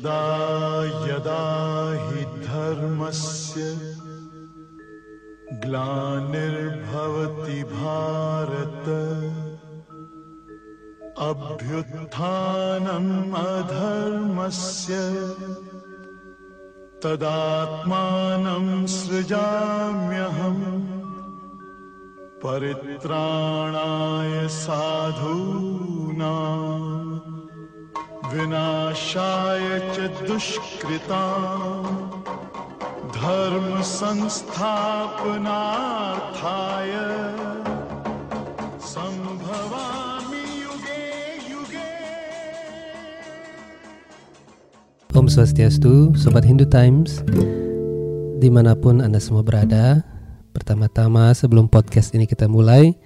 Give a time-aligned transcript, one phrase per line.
[0.00, 1.40] यदा यदा
[2.02, 3.64] हि धर्मस्य
[5.64, 8.86] ग्लानिर्भवति भारत
[11.28, 13.12] अभ्युत्थानम्
[13.42, 15.00] अधर्मस्य
[17.04, 20.64] तदात्मानं सृजाम्यहम्
[22.44, 25.90] परित्राणाय साधूनाम्
[28.33, 31.23] विनाशाय च दुष्कृता
[33.15, 35.43] धर्म संस्थापनार्थाय
[38.93, 41.03] संभवामि युगे
[41.51, 41.91] युगे
[45.15, 47.23] Om Swastiastu, Sobat Hindu Times
[48.43, 50.03] Dimanapun Anda semua berada
[50.51, 52.99] Pertama-tama sebelum podcast ini kita mulai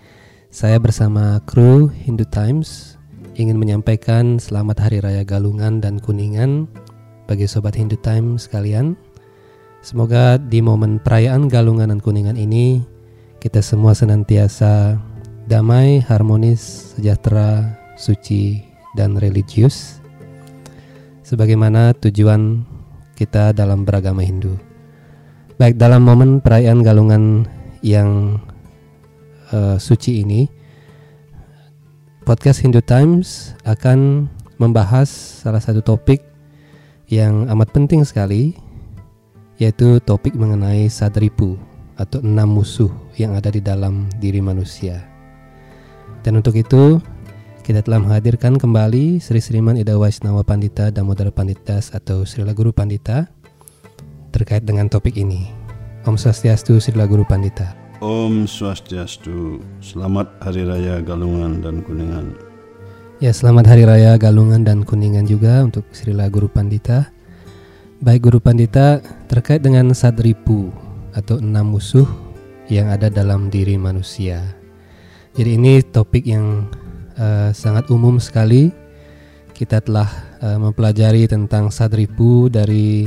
[0.49, 2.99] Saya bersama kru Hindu Times
[3.34, 6.70] Ingin menyampaikan selamat Hari Raya Galungan dan Kuningan
[7.26, 8.94] Bagi Sobat Hindu Times sekalian
[9.82, 12.86] Semoga di momen perayaan Galungan dan Kuningan ini
[13.42, 14.94] Kita semua senantiasa
[15.50, 19.98] damai, harmonis, sejahtera, suci, dan religius
[21.24, 22.62] sebagaimana tujuan
[23.18, 24.54] kita dalam beragama Hindu.
[25.58, 27.48] Baik dalam momen perayaan Galungan
[27.82, 28.38] yang
[29.50, 30.46] eh, suci ini,
[32.24, 35.12] podcast Hindu Times akan membahas
[35.44, 36.24] salah satu topik
[37.12, 38.56] yang amat penting sekali,
[39.60, 41.60] yaitu topik mengenai sadripu
[42.00, 42.88] atau enam musuh
[43.20, 45.04] yang ada di dalam diri manusia.
[46.24, 46.98] Dan untuk itu,
[47.60, 53.28] kita telah menghadirkan kembali Sri Sriman Ida Waisnawa Pandita Damodara Panditas atau Srila Guru Pandita
[54.32, 55.52] terkait dengan topik ini.
[56.08, 57.83] Om Swastiastu Srila Guru Pandita.
[58.02, 62.34] Om Swastiastu, selamat Hari Raya Galungan dan Kuningan.
[63.22, 67.14] Ya, selamat Hari Raya Galungan dan Kuningan juga untuk Srila Guru Pandita.
[68.02, 68.98] Baik Guru Pandita,
[69.30, 70.74] terkait dengan sadripu
[71.14, 72.10] atau enam musuh
[72.66, 74.42] yang ada dalam diri manusia.
[75.38, 76.66] Jadi ini topik yang
[77.14, 78.74] eh, sangat umum sekali.
[79.54, 80.10] Kita telah
[80.42, 83.06] eh, mempelajari tentang sadripu dari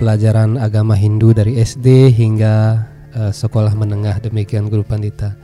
[0.00, 5.36] pelajaran agama Hindu dari SD hingga eh, sekolah menengah demikian Guru Pandita.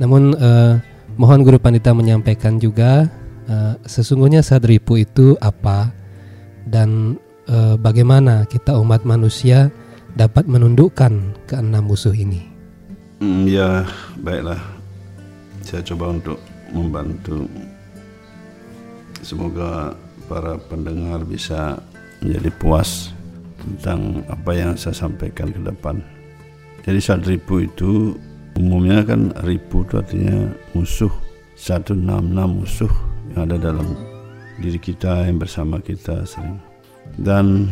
[0.00, 0.74] Namun eh,
[1.16, 3.08] mohon Guru Pandita menyampaikan juga
[3.48, 5.92] eh, sesungguhnya sadripu itu apa
[6.66, 9.70] dan eh, bagaimana kita umat manusia
[10.12, 12.44] dapat menundukkan keenam musuh ini.
[13.22, 13.86] Hmm, ya,
[14.20, 14.60] baiklah.
[15.62, 16.38] Saya coba untuk
[16.74, 17.46] membantu.
[19.22, 19.94] Semoga
[20.26, 21.78] para pendengar bisa
[22.18, 23.14] menjadi puas
[23.62, 26.02] tentang apa yang saya sampaikan ke depan.
[26.82, 28.18] Jadi sadripu itu
[28.58, 31.12] umumnya kan ribu itu artinya musuh.
[31.54, 32.90] Satu enam enam musuh
[33.32, 33.94] yang ada dalam
[34.58, 36.58] diri kita yang bersama kita sering.
[37.18, 37.70] Dan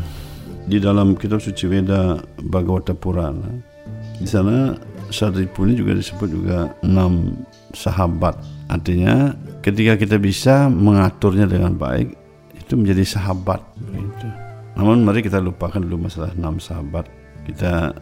[0.71, 3.51] di dalam kitab suci Weda Bhagavata Purana
[4.21, 4.77] di sana
[5.09, 7.41] sadripu ini juga disebut juga enam
[7.73, 8.37] sahabat.
[8.69, 9.33] Artinya
[9.65, 12.15] ketika kita bisa mengaturnya dengan baik
[12.53, 13.65] itu menjadi sahabat.
[13.81, 14.29] Gitu.
[14.77, 17.09] Namun mari kita lupakan dulu masalah enam sahabat.
[17.49, 17.97] Kita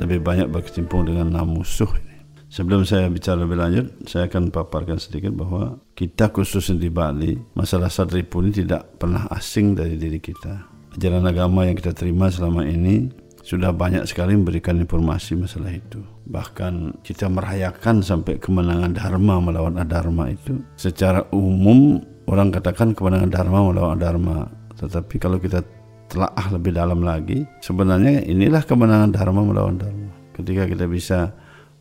[0.00, 2.16] lebih banyak berkecimpung dengan enam musuh ini.
[2.46, 7.90] Sebelum saya bicara lebih lanjut, saya akan paparkan sedikit bahwa kita khususnya di Bali, masalah
[7.90, 10.64] sadripu ini tidak pernah asing dari diri kita.
[10.94, 13.10] Ajaran agama yang kita terima selama ini
[13.46, 16.02] sudah banyak sekali memberikan informasi masalah itu.
[16.26, 20.58] Bahkan kita merayakan sampai kemenangan Dharma melawan Adharma itu.
[20.74, 24.50] Secara umum orang katakan kemenangan Dharma melawan Adharma.
[24.74, 25.62] Tetapi kalau kita
[26.08, 30.12] telaah lebih dalam lagi, sebenarnya inilah kemenangan Dharma melawan Dharma.
[30.34, 31.32] Ketika kita bisa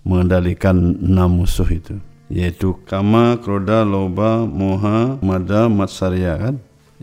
[0.06, 1.97] mengendalikan enam musuh itu,
[2.30, 6.56] yaitu kama, kroda, loba, moha, mada, matsarya kan,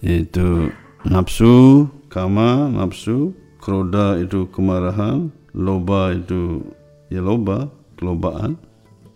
[0.02, 0.70] yaitu
[1.06, 6.66] nafsu, kama, nafsu, kroda itu kemarahan, loba itu
[7.12, 8.58] ya loba, kelobaan,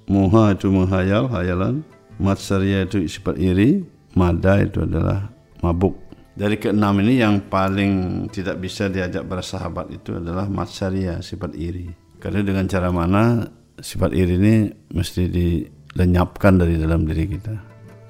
[0.07, 1.83] moha itu menghayal, hayalan,
[2.23, 3.83] matsarya itu sifat iri,
[4.15, 5.27] mada itu adalah
[5.59, 6.06] mabuk.
[6.37, 11.89] Dari keenam ini yang paling tidak bisa diajak bersahabat itu adalah matsarya, sifat iri.
[12.21, 13.41] Karena dengan cara mana
[13.81, 14.55] sifat iri ini
[14.93, 17.57] mesti dilenyapkan dari dalam diri kita.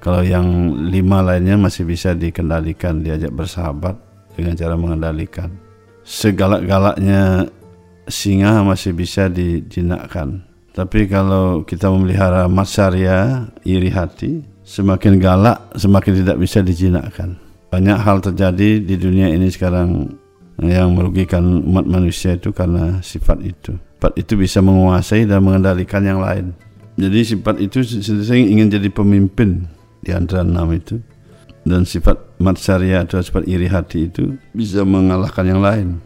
[0.03, 3.95] Kalau yang lima lainnya masih bisa dikendalikan, diajak bersahabat
[4.35, 5.47] dengan cara mengendalikan.
[6.03, 7.47] Segalak-galaknya
[8.11, 10.43] singa masih bisa dijinakkan.
[10.75, 17.46] Tapi kalau kita memelihara matsarya, iri hati, semakin galak, semakin tidak bisa dijinakkan.
[17.67, 20.15] Banyak hal terjadi di dunia ini sekarang
[20.63, 23.77] yang merugikan umat manusia itu karena sifat itu.
[23.97, 26.55] Sifat itu bisa menguasai dan mengendalikan yang lain.
[26.97, 29.69] Jadi sifat itu saya ingin jadi pemimpin
[30.01, 30.97] di antara enam itu.
[31.67, 35.99] dan sifat matsarya atau sifat iri hati itu bisa mengalahkan yang lain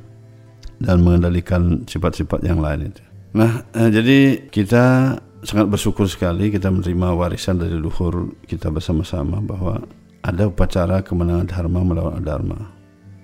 [0.81, 3.03] dan mengendalikan sifat-sifat yang lain itu.
[3.37, 5.15] Nah, eh, jadi kita
[5.45, 9.85] sangat bersyukur sekali kita menerima warisan dari luhur kita bersama-sama bahwa
[10.21, 12.59] ada upacara kemenangan dharma melawan adharma.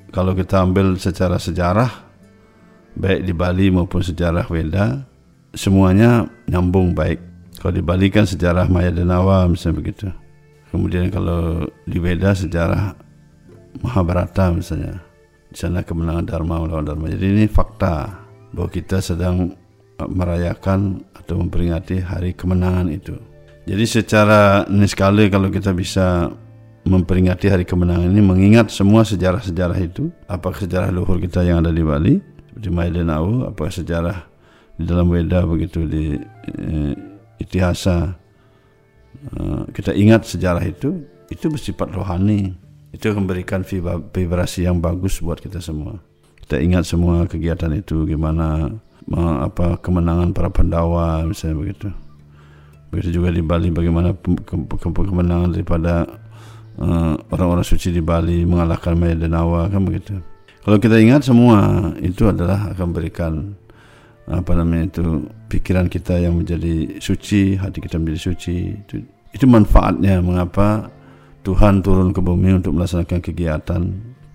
[0.10, 1.90] Kalau kita ambil secara sejarah
[2.98, 5.06] baik di Bali maupun sejarah Weda
[5.54, 7.22] semuanya nyambung baik.
[7.62, 10.08] Kalau di Bali kan sejarah Maya Denawa misalnya begitu.
[10.74, 12.94] Kemudian kalau di Weda sejarah
[13.82, 15.02] Mahabharata misalnya.
[15.48, 17.08] Di sana kemenangan Dharma melawan Dharma.
[17.08, 19.54] Jadi ini fakta bahwa kita sedang
[19.98, 23.18] merayakan atau memperingati hari kemenangan itu.
[23.68, 26.30] Jadi secara niskale kalau kita bisa
[26.88, 31.84] memperingati hari kemenangan ini mengingat semua sejarah-sejarah itu, apakah sejarah luhur kita yang ada di
[31.84, 32.16] Bali
[32.58, 34.18] seperti Maidenau, apakah sejarah
[34.78, 36.18] di dalam Weda begitu di
[36.58, 36.94] eh,
[37.38, 38.18] Itihasa.
[39.18, 42.58] Eh, kita ingat sejarah itu itu bersifat rohani.
[42.90, 43.62] Itu memberikan
[44.10, 46.02] vibrasi yang bagus buat kita semua.
[46.42, 48.74] Kita ingat semua kegiatan itu gimana
[49.44, 51.88] apa kemenangan para Pandawa misalnya begitu.
[52.90, 56.08] Begitu juga di Bali bagaimana kemenangan daripada
[56.82, 60.18] uh, orang-orang suci di Bali mengalahkan Maya Denawa kan begitu
[60.68, 63.56] kalau kita ingat semua itu adalah akan berikan
[64.28, 68.76] apa namanya itu pikiran kita yang menjadi suci, hati kita menjadi suci.
[68.76, 69.00] Itu,
[69.32, 70.92] itu manfaatnya mengapa
[71.48, 73.82] Tuhan turun ke bumi untuk melaksanakan kegiatan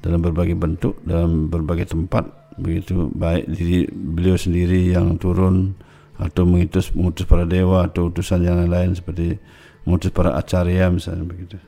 [0.01, 2.25] dalam berbagai bentuk, dalam berbagai tempat,
[2.57, 5.77] begitu baik diri beliau sendiri yang turun
[6.17, 9.37] atau mengutus mengutus para dewa atau utusan yang lain seperti
[9.85, 11.61] mengutus para acarya misalnya begitu.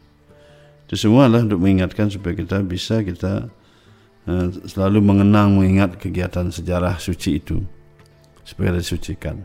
[0.84, 3.48] Itu semua adalah untuk mengingatkan supaya kita bisa kita
[4.28, 7.64] uh, selalu mengenang mengingat kegiatan sejarah suci itu
[8.44, 9.40] supaya disucikan.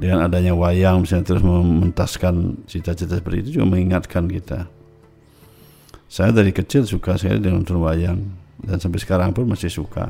[0.00, 4.68] Dengan adanya wayang misalnya terus mementaskan cita-cita seperti itu juga mengingatkan kita.
[6.10, 8.18] Saya dari kecil suka sekali dengan nonton wayang
[8.64, 10.08] dan sampai sekarang pun masih suka.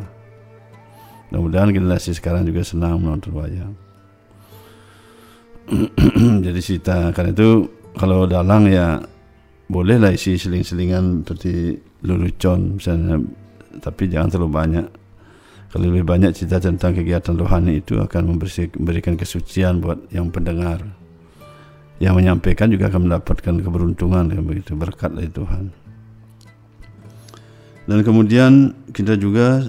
[1.31, 3.75] Mudah-mudahan generasi sekarang juga senang menonton wayang.
[6.47, 8.99] Jadi cita karena itu kalau dalang ya
[9.71, 13.23] bolehlah isi seling-selingan seperti lelucon misalnya
[13.79, 14.87] tapi jangan terlalu banyak
[15.71, 20.83] kalau lebih banyak cerita tentang kegiatan rohani itu akan memberikan kesucian buat yang pendengar.
[22.03, 25.71] Yang menyampaikan juga akan mendapatkan keberuntungan yang begitu berkat dari Tuhan.
[27.87, 29.63] Dan kemudian kita juga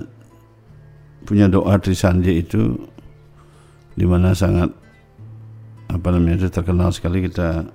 [1.29, 2.81] punya doa Trisandi itu
[3.93, 4.73] di mana sangat
[5.85, 7.69] apa namanya itu terkenal sekali kita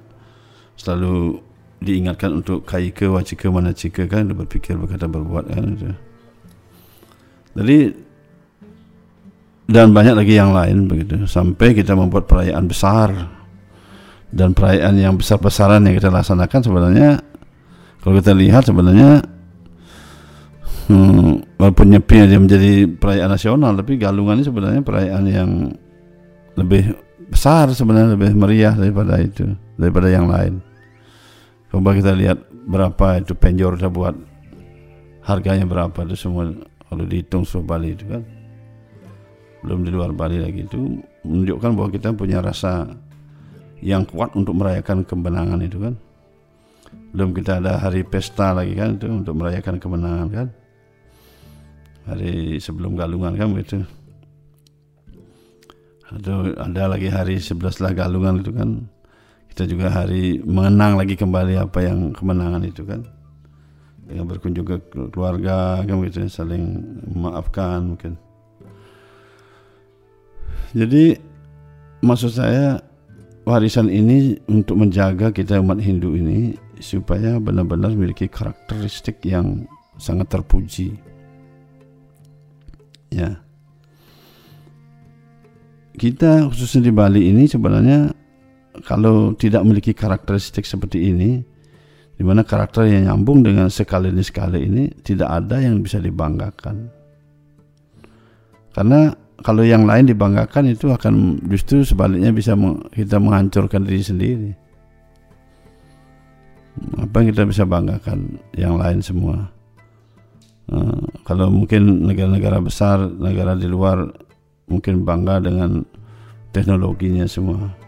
[0.75, 1.46] selalu
[1.81, 5.89] diingatkan untuk kaike wacike manacike kan berpikir berkata berbuat kan itu.
[7.57, 7.79] Jadi
[9.67, 11.27] dan banyak lagi yang lain begitu.
[11.27, 13.11] Sampai kita membuat perayaan besar.
[14.27, 17.11] Dan perayaan yang besar-besaran yang kita laksanakan sebenarnya
[18.07, 19.19] kalau kita lihat sebenarnya
[20.87, 25.51] hmm, walaupun nyepi aja menjadi perayaan nasional tapi galungan ini sebenarnya perayaan yang
[26.55, 26.95] lebih
[27.27, 30.63] besar sebenarnya lebih meriah daripada itu daripada yang lain
[31.77, 34.17] coba kita lihat berapa itu penjor kita buat.
[35.21, 36.49] Harganya berapa itu semua.
[36.89, 38.25] Kalau dihitung seluruh Bali itu kan.
[39.61, 40.65] Belum di luar Bali lagi.
[40.65, 40.97] Itu
[41.29, 42.89] menunjukkan bahwa kita punya rasa
[43.85, 45.95] yang kuat untuk merayakan kemenangan itu kan.
[47.13, 50.49] Belum kita ada hari pesta lagi kan itu untuk merayakan kemenangan kan.
[52.09, 53.85] Hari sebelum galungan kan begitu.
[56.09, 58.96] Atau ada lagi hari 11 lah galungan itu kan
[59.57, 63.09] kita juga hari mengenang lagi kembali apa yang kemenangan itu kan
[64.05, 64.77] dengan berkunjung ke
[65.09, 68.21] keluarga kan begitu saling memaafkan mungkin
[70.77, 71.17] jadi
[72.05, 72.85] maksud saya
[73.49, 79.65] warisan ini untuk menjaga kita umat Hindu ini supaya benar-benar memiliki karakteristik yang
[79.97, 80.93] sangat terpuji.
[83.09, 83.41] Ya.
[85.97, 88.13] Kita khususnya di Bali ini sebenarnya
[88.85, 91.41] kalau tidak memiliki karakteristik seperti ini,
[92.17, 96.89] di mana karakter yang nyambung dengan sekali ini sekali ini tidak ada yang bisa dibanggakan.
[98.73, 99.13] Karena
[99.45, 102.57] kalau yang lain dibanggakan itu akan justru sebaliknya bisa
[102.93, 104.51] kita menghancurkan diri sendiri.
[107.01, 109.49] Apa yang kita bisa banggakan yang lain semua?
[110.67, 114.03] Uh, kalau mungkin negara-negara besar, negara di luar
[114.69, 115.85] mungkin bangga dengan
[116.53, 117.86] teknologinya semua.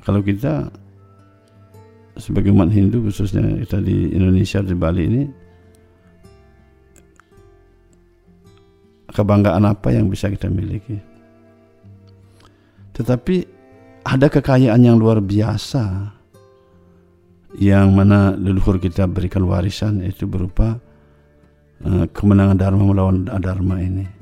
[0.00, 0.72] Kalau kita
[2.16, 5.22] sebagai umat Hindu khususnya kita di Indonesia di Bali ini
[9.10, 10.96] kebanggaan apa yang bisa kita miliki.
[12.94, 13.36] Tetapi
[14.04, 16.16] ada kekayaan yang luar biasa
[17.58, 20.78] yang mana leluhur kita berikan warisan itu berupa
[21.82, 24.19] uh, kemenangan dharma melawan adharma ini.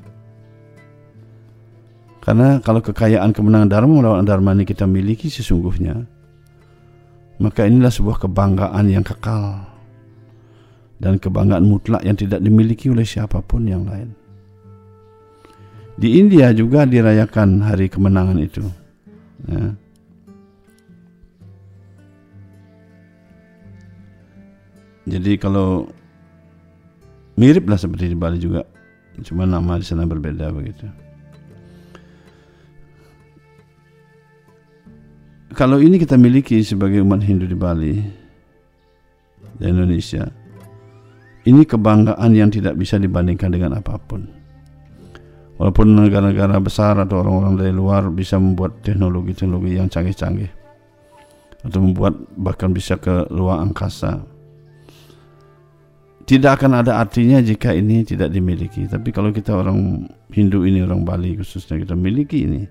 [2.29, 6.05] Karena kalau kekayaan kemenangan dharma melawan adharma ini kita miliki sesungguhnya,
[7.41, 9.65] maka inilah sebuah kebanggaan yang kekal
[11.01, 14.13] dan kebanggaan mutlak yang tidak dimiliki oleh siapa pun yang lain.
[15.97, 18.61] Di India juga dirayakan hari kemenangan itu.
[19.49, 19.73] Ya.
[25.17, 25.89] Jadi kalau
[27.41, 28.61] mirip lah seperti di Bali juga,
[29.25, 31.08] cuma nama di sana berbeda begitu.
[35.49, 37.97] Kalau ini kita miliki sebagai umat Hindu di Bali
[39.57, 40.29] dan Indonesia,
[41.49, 44.29] ini kebanggaan yang tidak bisa dibandingkan dengan apa pun.
[45.59, 50.51] Walaupun negara-negara besar atau orang-orang dari luar bisa membuat teknologi-teknologi yang canggih-canggih
[51.67, 54.23] atau membuat bahkan bisa ke luar angkasa
[56.29, 58.85] tidak akan ada artinya jika ini tidak dimiliki.
[58.85, 62.69] Tapi kalau kita orang Hindu ini, orang Bali khususnya kita miliki ini,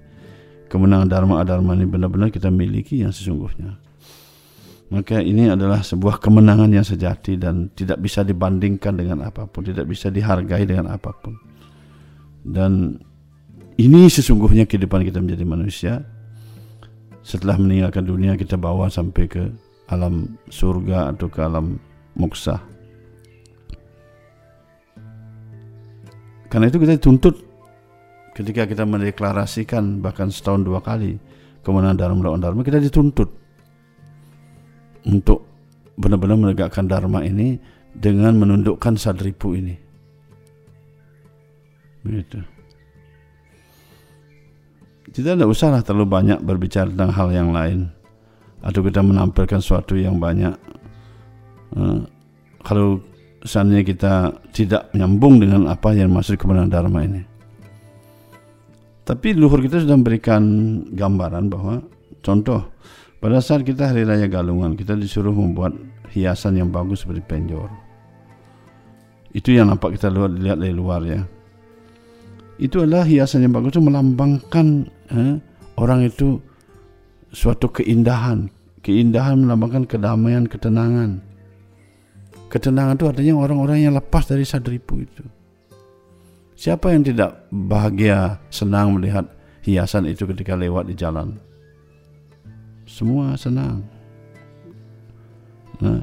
[0.69, 3.81] kemenangan Dharma Adharma ini benar-benar kita miliki yang sesungguhnya.
[4.89, 9.85] Maka ini adalah sebuah kemenangan yang sejati dan tidak bisa dibandingkan dengan apa pun, tidak
[9.85, 11.37] bisa dihargai dengan apa pun.
[12.41, 12.97] Dan
[13.77, 15.95] ini sesungguhnya kehidupan kita menjadi manusia.
[17.21, 19.45] Setelah meninggalkan dunia kita bawa sampai ke
[19.93, 21.77] alam surga atau ke alam
[22.17, 22.57] moksa.
[26.49, 27.48] Karena itu kita dituntut
[28.39, 31.19] ketika kita mendeklarasikan bahkan setahun dua kali
[31.67, 33.27] kemenangan dalam melawan dharma kita dituntut
[35.11, 35.43] untuk
[35.99, 37.59] benar-benar menegakkan dharma ini
[37.91, 39.75] dengan menundukkan sadripu ini.
[42.07, 42.39] Begitu.
[45.11, 47.91] Kita tidak usahlah terlalu banyak berbicara tentang hal yang lain
[48.63, 50.55] atau kita menampilkan sesuatu yang banyak.
[51.75, 52.07] Uh,
[52.63, 53.03] kalau
[53.43, 54.15] seandainya kita
[54.55, 57.28] tidak menyambung dengan apa yang masuk kebenaran dharma ini.
[59.09, 60.45] Tapi luhur kita sudah memberikan
[60.93, 61.81] gambaran bahwa
[62.21, 62.61] contoh
[63.25, 65.73] pada saat kita hari raya Galungan kita disuruh membuat
[66.13, 67.73] hiasan yang bagus seperti penjor.
[69.33, 71.25] Itu yang nampak kita lihat dari luar ya.
[72.61, 74.67] Itu adalah hiasan yang bagus itu melambangkan
[75.09, 75.41] eh,
[75.81, 76.45] orang itu
[77.33, 78.53] suatu keindahan,
[78.85, 81.25] keindahan melambangkan kedamaian, ketenangan.
[82.53, 85.38] Ketenangan itu artinya orang-orang yang lepas dari sadripu itu.
[86.59, 89.31] Siapa yang tidak bahagia, senang melihat
[89.63, 91.39] hiasan itu ketika lewat di jalan?
[92.83, 93.87] Semua senang.
[95.79, 96.03] Nah,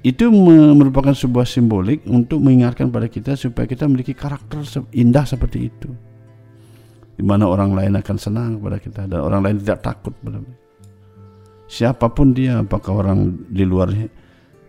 [0.00, 0.32] itu
[0.72, 4.64] merupakan sebuah simbolik untuk mengingatkan pada kita supaya kita memiliki karakter
[4.96, 5.92] indah seperti itu.
[7.12, 10.40] Di mana orang lain akan senang kepada kita dan orang lain tidak takut pada
[11.68, 13.92] Siapa pun dia, apakah orang di luar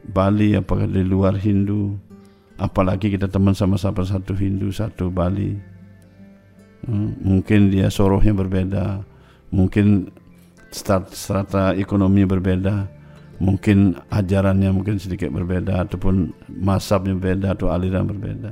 [0.04, 1.96] Bali apakah di luar Hindu
[2.58, 5.58] apalagi kita teman sama-sama satu Hindu satu Bali.
[6.84, 9.02] Hmm, mungkin dia sorohnya berbeda.
[9.54, 10.12] Mungkin
[10.74, 12.90] strata ekonomi berbeda.
[13.44, 18.52] Mungkin ajarannya mungkin sedikit berbeda ataupun masabnya berbeda atau aliran berbeda.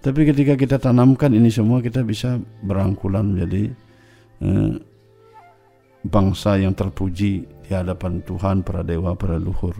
[0.00, 3.68] Tapi ketika kita tanamkan ini semua kita bisa berangkulan menjadi
[4.40, 4.72] eh,
[6.08, 9.76] bangsa yang terpuji di hadapan Tuhan para dewa para luhur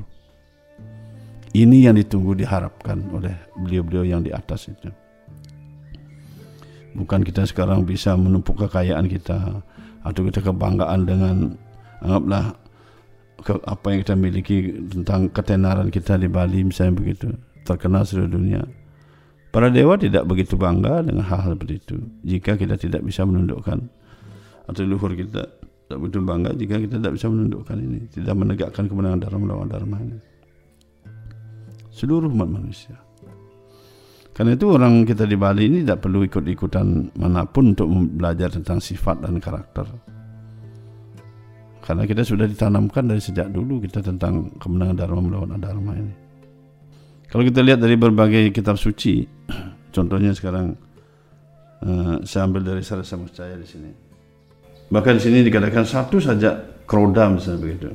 [1.51, 4.87] ini yang ditunggu diharapkan oleh beliau-beliau yang di atas itu.
[6.95, 9.63] Bukan kita sekarang bisa menumpuk kekayaan kita
[10.03, 11.37] atau kita kebanggaan dengan
[12.03, 12.55] anggaplah
[13.43, 14.57] ke, apa yang kita miliki
[14.91, 17.31] tentang ketenaran kita di Bali misalnya begitu
[17.67, 18.63] terkenal seluruh dunia.
[19.51, 23.83] Para dewa tidak begitu bangga dengan hal-hal seperti itu jika kita tidak bisa menundukkan
[24.71, 29.27] atau luhur kita tidak begitu bangga jika kita tidak bisa menundukkan ini, tidak menegakkan kemenangan
[29.27, 30.19] dharma melawan dharma ini
[32.01, 32.97] seluruh umat manusia.
[34.33, 38.81] Karena itu orang kita di Bali ini tidak perlu ikut-ikutan mana pun untuk belajar tentang
[38.81, 39.85] sifat dan karakter.
[41.85, 46.15] Karena kita sudah ditanamkan dari sejak dulu kita tentang kemenangan dharma melawan adharma ini.
[47.29, 49.29] Kalau kita lihat dari berbagai kitab suci,
[49.97, 50.73] contohnya sekarang
[51.85, 53.91] uh, saya ambil dari Muscaya di sini.
[54.89, 56.57] Bahkan di sini dikatakan satu saja
[56.89, 57.91] kroda misalnya begitu.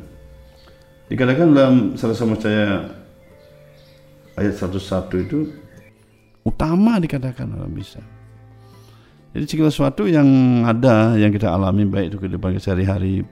[1.09, 2.85] Dikatakan dalam Muscaya
[4.35, 5.39] ayat 101 itu
[6.45, 7.99] utama dikatakan orang bisa.
[9.35, 10.27] Jadi segala sesuatu yang
[10.63, 13.27] ada yang kita alami baik itu kehidupan sehari-hari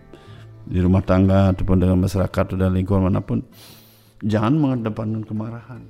[0.67, 3.39] di rumah tangga ataupun dengan masyarakat dan lingkungan mana pun
[4.23, 5.83] jangan mengedepankan kemarahan.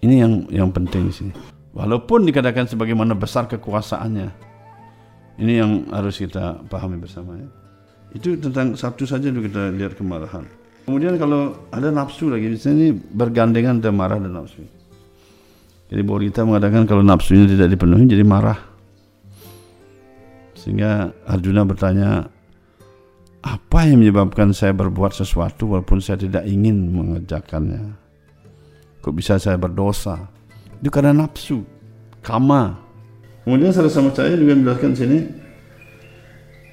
[0.00, 1.28] Ini yang yang penting sih.
[1.76, 4.48] Walaupun dikatakan sebagaimana besar kekuasaannya.
[5.38, 7.48] Ini yang harus kita pahami bersama ya.
[8.10, 10.48] Itu tentang satu saja kita lihat kemarahan.
[10.88, 14.64] Kemudian kalau ada nafsu lagi, misalnya ini bergandengan antara marah dan nafsu.
[15.92, 16.00] Jadi
[16.32, 18.56] kita mengatakan kalau nafsunya tidak dipenuhi jadi marah.
[20.56, 22.32] Sehingga Arjuna bertanya,
[23.44, 27.92] apa yang menyebabkan saya berbuat sesuatu walaupun saya tidak ingin mengerjakannya?
[29.04, 30.24] Kok bisa saya berdosa?
[30.80, 31.68] Itu karena nafsu,
[32.24, 32.80] kama.
[33.44, 35.18] Kemudian salah sama saya juga menjelaskan sini,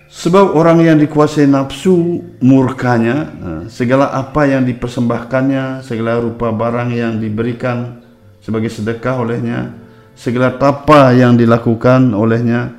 [0.09, 7.17] sebab orang yang dikuasai nafsu murkanya, nah, segala apa yang dipersembahkannya, segala rupa barang yang
[7.17, 8.01] diberikan
[8.45, 9.73] sebagai sedekah olehnya,
[10.13, 12.73] segala tapa yang dilakukan olehnya,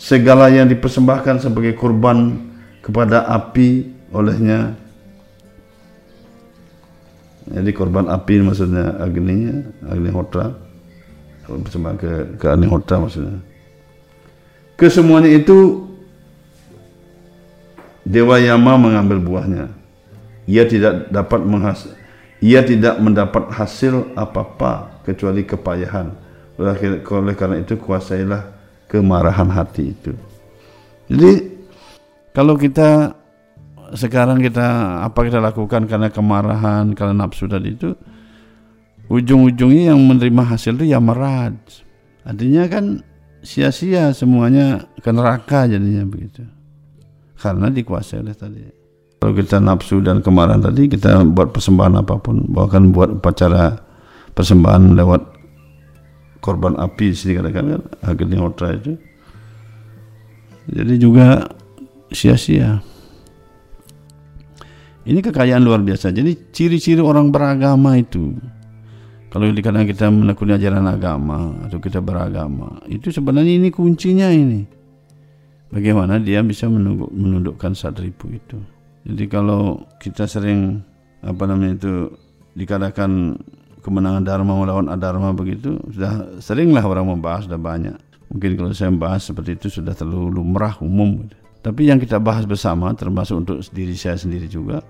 [0.00, 2.48] segala yang dipersembahkan sebagai kurban
[2.80, 3.84] kepada api
[4.16, 4.72] olehnya.
[7.50, 9.60] Jadi korban api maksudnya agninya,
[9.90, 10.54] agni hotra.
[11.50, 13.42] Bersama ke ke agni hotra maksudnya.
[14.78, 15.89] Kesemuanya itu
[18.04, 19.72] Dewa Yama mengambil buahnya.
[20.50, 21.86] Ia tidak dapat menghas
[22.40, 26.16] ia tidak mendapat hasil apa-apa kecuali kepayahan.
[26.56, 28.48] Oleh, oleh karena itu kuasailah
[28.88, 30.12] kemarahan hati itu.
[31.08, 31.32] Jadi
[32.32, 33.12] kalau kita
[33.92, 37.92] sekarang kita apa kita lakukan karena kemarahan, karena nafsu tadi itu
[39.12, 41.56] ujung-ujungnya yang menerima hasil itu ya meraj.
[42.24, 43.04] Artinya kan
[43.44, 46.44] sia-sia semuanya ke neraka jadinya begitu.
[47.40, 48.60] Karena dikuasai oleh tadi.
[49.20, 53.80] Kalau kita nafsu dan kemarahan tadi kita buat persembahan apa pun, bahkan buat upacara
[54.32, 55.22] persembahan lewat
[56.40, 58.96] korban api sini katakan kan Agni Hotra itu.
[60.68, 61.48] Jadi juga
[62.12, 62.80] sia-sia.
[65.04, 66.12] Ini kekayaan luar biasa.
[66.12, 68.36] Jadi ciri-ciri orang beragama itu
[69.30, 74.66] kalau dikatakan kita menekuni ajaran agama atau kita beragama, itu sebenarnya ini kuncinya ini.
[75.70, 78.58] Bagaimana dia bisa menundukkan sadripu itu.
[79.06, 80.82] Jadi kalau kita sering
[81.22, 81.92] apa namanya itu
[82.58, 83.38] dikatakan
[83.80, 87.96] kemenangan dharma melawan adharma begitu, sudah seringlah orang membahas sudah banyak.
[88.34, 91.22] Mungkin kalau saya membahas seperti itu sudah terlalu lumrah umum.
[91.22, 91.38] Gitu.
[91.62, 94.82] Tapi yang kita bahas bersama termasuk untuk diri saya sendiri juga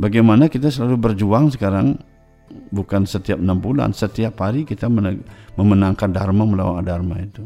[0.00, 1.96] bagaimana kita selalu berjuang sekarang
[2.70, 4.86] bukan setiap enam bulan setiap hari kita
[5.56, 7.42] memenangkan dharma melawan adharma itu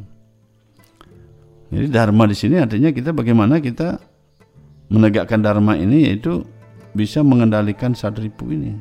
[1.70, 4.02] jadi dharma di sini artinya kita bagaimana kita
[4.90, 6.42] menegakkan dharma ini yaitu
[6.94, 8.74] bisa mengendalikan sadripu ini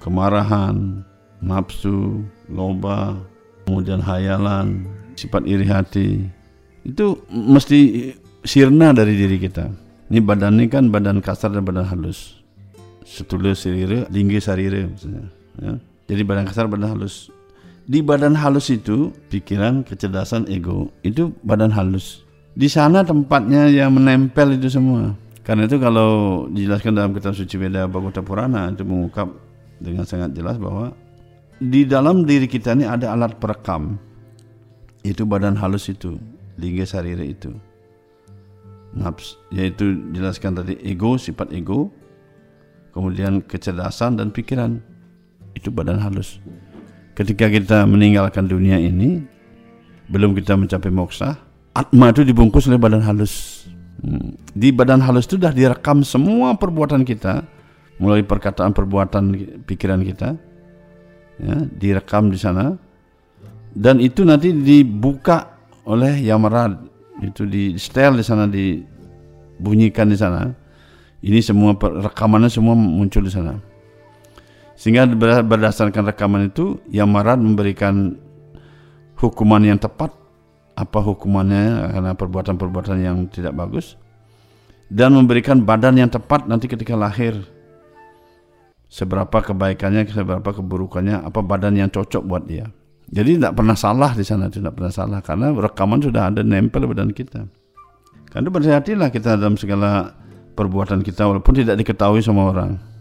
[0.00, 1.04] kemarahan
[1.44, 3.20] nafsu loba
[3.68, 6.24] kemudian hayalan sifat iri hati
[6.82, 8.10] itu mesti
[8.42, 9.70] sirna dari diri kita.
[10.12, 12.42] Ini badan ini kan badan kasar dan badan halus.
[13.06, 15.26] Setulus sirire, linggi sarire maksudnya.
[15.62, 15.72] Ya.
[16.10, 17.32] Jadi badan kasar, badan halus.
[17.86, 22.22] Di badan halus itu pikiran, kecerdasan, ego itu badan halus.
[22.54, 25.16] Di sana tempatnya yang menempel itu semua.
[25.42, 29.26] Karena itu kalau dijelaskan dalam kitab suci Veda Bhagavata Purana itu mengungkap
[29.82, 30.94] dengan sangat jelas bahwa
[31.58, 33.98] di dalam diri kita ini ada alat perekam.
[35.02, 36.14] Itu badan halus itu,
[36.62, 37.50] lingga sarire itu
[38.92, 41.88] nafs yaitu jelaskan tadi ego sifat ego
[42.92, 44.84] kemudian kecerdasan dan pikiran
[45.56, 46.38] itu badan halus
[47.12, 49.20] ketika kita meninggalkan dunia ini
[50.08, 51.36] belum kita mencapai moksa
[51.72, 53.64] atma itu dibungkus oleh badan halus.
[54.02, 54.34] Hmm.
[54.50, 57.46] di badan halus itu sudah direkam semua perbuatan kita
[58.02, 59.30] mulai perkataan perbuatan
[59.62, 60.34] pikiran kita
[61.38, 62.74] ya direkam di sana.
[63.72, 65.56] Dan itu nanti dibuka
[65.88, 66.76] oleh yamarad
[67.24, 70.50] itu di setel di sana dibunyikan di sana.
[71.22, 73.71] Ini semua rekamannya semua muncul di sana
[74.82, 75.06] sehingga
[75.46, 78.18] berdasarkan rekaman itu yang marah memberikan
[79.14, 80.10] hukuman yang tepat.
[80.74, 81.94] Apa hukumannya?
[81.94, 83.94] Karena perbuatan-perbuatan yang tidak bagus.
[84.90, 87.46] Dan memberikan badan yang tepat nanti ketika lahir.
[88.90, 92.66] Seberapa kebaikannya seberapa keburukannya apa badan yang cocok buat dia.
[93.06, 95.22] Jadi tidak pernah salah di sana, tidak pernah salah.
[95.22, 97.46] Karena rekaman sudah ada nempel badan kita.
[98.34, 100.10] Karena berhati-hatilah kita dalam segala
[100.58, 102.91] perbuatan kita walaupun tidak diketahui sama orang.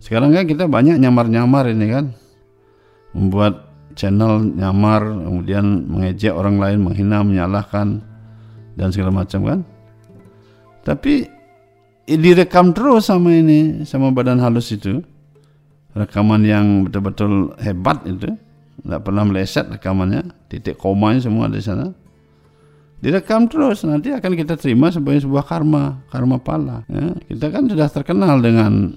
[0.00, 2.04] Sekarang kan kita banyak nyamar-nyamar ini kan.
[3.16, 8.04] Membuat channel nyamar, kemudian mengejek orang lain, menghina, menyalahkan
[8.76, 9.58] dan segala macam kan.
[10.84, 11.26] Tapi
[12.06, 15.00] direkam terus sama ini, sama badan halus itu.
[15.96, 18.36] Rekaman yang betul-betul hebat itu
[18.86, 21.86] tidak pernah meleset rekamannya titik komanya semua ada di sana
[23.00, 27.12] direkam terus nanti akan kita terima sebagai sebuah karma karma pala ya.
[27.28, 28.96] kita kan sudah terkenal dengan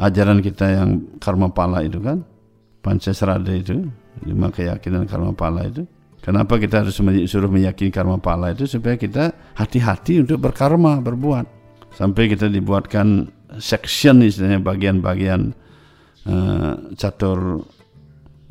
[0.00, 2.24] ajaran kita yang karma pala itu kan
[2.80, 3.84] pancasrada itu
[4.24, 5.84] lima keyakinan karma pala itu.
[6.20, 8.68] Kenapa kita harus suruh meyakini karma pala itu?
[8.68, 11.48] Supaya kita hati-hati untuk berkarma berbuat.
[11.96, 15.56] Sampai kita dibuatkan section istilahnya bagian-bagian
[16.28, 17.64] eh, catur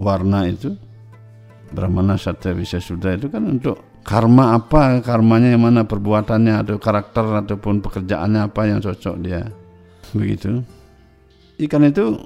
[0.01, 0.73] warna itu.
[1.69, 7.45] Brahmana Satya Wisya Sudra itu kan untuk karma apa karmanya yang mana perbuatannya atau karakter
[7.45, 9.45] ataupun pekerjaannya apa yang cocok dia.
[10.17, 10.78] Begitu
[11.67, 12.19] ikan itu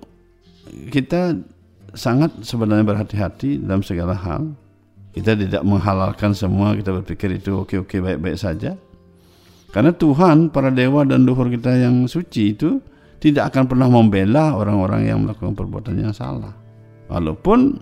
[0.93, 1.37] kita
[1.93, 4.53] sangat sebenarnya berhati-hati dalam segala hal
[5.13, 8.73] kita tidak menghalalkan semua kita berpikir itu oke-oke baik-baik saja
[9.73, 12.81] karena Tuhan para dewa dan luhur kita yang suci itu
[13.21, 16.53] tidak akan pernah membela orang-orang yang melakukan perbuatan yang salah
[17.09, 17.79] walaupun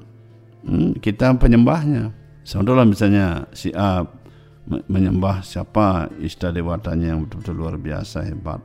[0.65, 2.13] hmm, kita penyembahnya.
[2.41, 4.01] Contohlah misalnya si A
[4.65, 8.61] menyembah siapa istilah dewatanya yang betul-betul luar biasa hebat.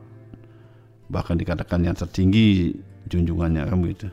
[1.07, 2.75] Bahkan dikatakan yang tertinggi
[3.07, 4.07] junjungannya kan begitu.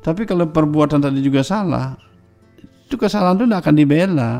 [0.00, 1.98] Tapi kalau perbuatan tadi juga salah,
[2.88, 4.32] itu kesalahan itu tidak akan dibela.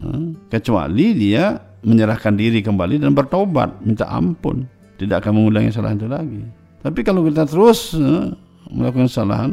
[0.00, 4.64] Hmm, kecuali dia menyerahkan diri kembali dan bertobat, minta ampun,
[4.96, 6.42] tidak akan mengulangi kesalahan itu lagi.
[6.80, 8.32] Tapi kalau kita terus hmm,
[8.72, 9.50] melakukan kesalahan,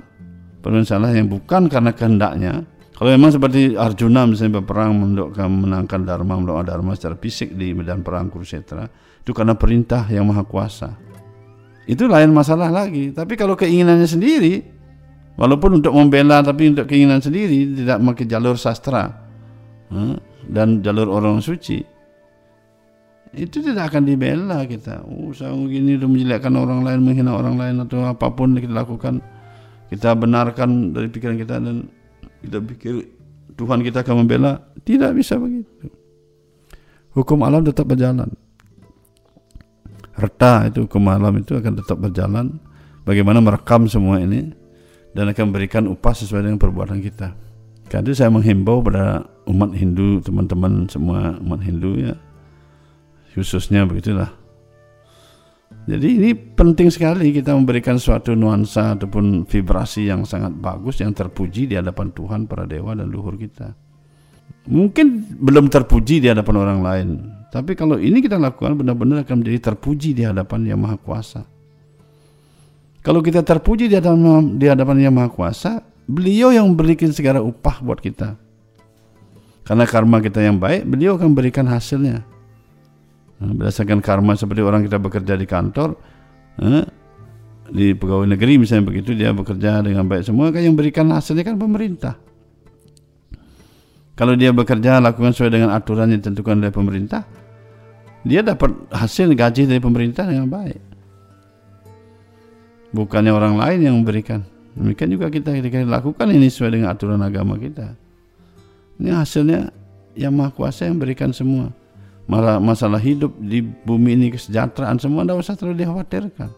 [0.63, 2.53] perbuatan salah yang bukan karena kehendaknya.
[2.97, 8.01] Kalau memang seperti Arjuna misalnya berperang untuk menangkan Dharma, melawan Dharma secara fisik di medan
[8.01, 8.89] perang Kurukshetra,
[9.21, 10.97] itu karena perintah yang maha kuasa.
[11.87, 13.15] Itu lain masalah lagi.
[13.15, 14.59] Tapi kalau keinginannya sendiri,
[15.39, 19.07] walaupun untuk membela tapi untuk keinginan sendiri tidak memakai jalur sastra
[20.51, 21.79] dan jalur orang suci,
[23.31, 25.07] itu tidak akan dibela kita.
[25.07, 29.23] Oh, saya begini itu menjelekkan orang lain, menghina orang lain atau apa pun kita lakukan
[29.87, 31.87] kita benarkan dari pikiran kita dan
[32.43, 32.93] kita pikir
[33.55, 35.89] Tuhan kita akan membela tidak bisa begitu
[37.15, 38.27] hukum alam tetap berjalan
[40.17, 42.57] reta itu hukum alam itu akan tetap berjalan.
[43.07, 44.51] Bagaimana merekam semua ini
[45.15, 47.31] dan akan memberikan upah sesuai dengan perbuatan kita.
[47.87, 52.13] Karena itu saya menghimbau pada umat Hindu teman-teman semua umat Hindu ya.
[53.31, 54.27] Khususnya begitulah.
[55.87, 61.63] Jadi ini penting sekali kita memberikan suatu nuansa ataupun vibrasi yang sangat bagus yang terpuji
[61.63, 63.71] di hadapan Tuhan para dewa dan luhur kita.
[64.67, 67.09] Mungkin belum terpuji di hadapan orang lain,
[67.57, 71.41] tapi kalau ini kita lakukan benar-benar akan menjadi terpuji di hadapan Yang Maha Kuasa.
[73.01, 75.71] Kalau kita terpuji di hadapan, di hadapan Yang Maha Kuasa,
[76.05, 78.37] beliau yang memberikan segala upah buat kita.
[79.65, 82.23] Karena karma kita yang baik, beliau akan berikan hasilnya.
[83.37, 85.93] Nah, berdasarkan karma seperti orang kita bekerja di kantor
[86.57, 86.85] eh,
[87.69, 91.53] di pegawai negeri misalnya begitu dia bekerja dengan baik semua kan yang berikan hasilnya kan
[91.59, 92.17] pemerintah
[94.17, 97.29] kalau dia bekerja lakukan sesuai dengan aturan yang ditentukan oleh pemerintah
[98.25, 100.81] dia dapat hasil gaji dari pemerintah dengan baik.
[102.95, 104.41] Bukannya orang lain yang memberikan.
[104.77, 107.93] Demikian juga kita ketika lakukan ini sesuai dengan aturan agama kita.
[108.97, 109.69] Ini hasilnya
[110.17, 111.69] yang maha kuasa yang berikan semua.
[112.25, 116.49] Malah masalah hidup di bumi ini kesejahteraan semua tidak usah terlalu dikhawatirkan.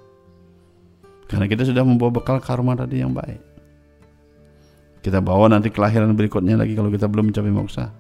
[1.30, 3.40] Karena kita sudah membawa bekal karma tadi yang baik.
[5.00, 7.99] Kita bawa nanti kelahiran berikutnya lagi kalau kita belum mencapai moksa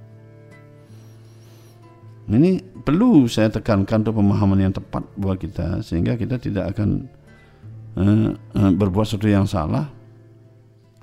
[2.38, 7.10] ini perlu saya tekankan untuk pemahaman yang tepat buat kita sehingga kita tidak akan
[7.98, 9.89] uh, uh, berbuat sesuatu yang salah.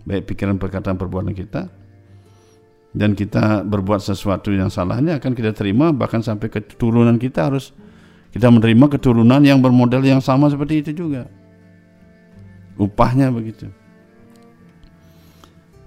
[0.07, 1.67] Baik pikiran perkataan perbuatan kita.
[2.97, 7.77] Dan kita berbuat sesuatu yang salahnya akan kita terima bahkan sampai keturunan kita harus
[8.33, 11.29] kita menerima keturunan yang bermodel yang sama seperti itu juga.
[12.81, 13.69] Upahnya begitu.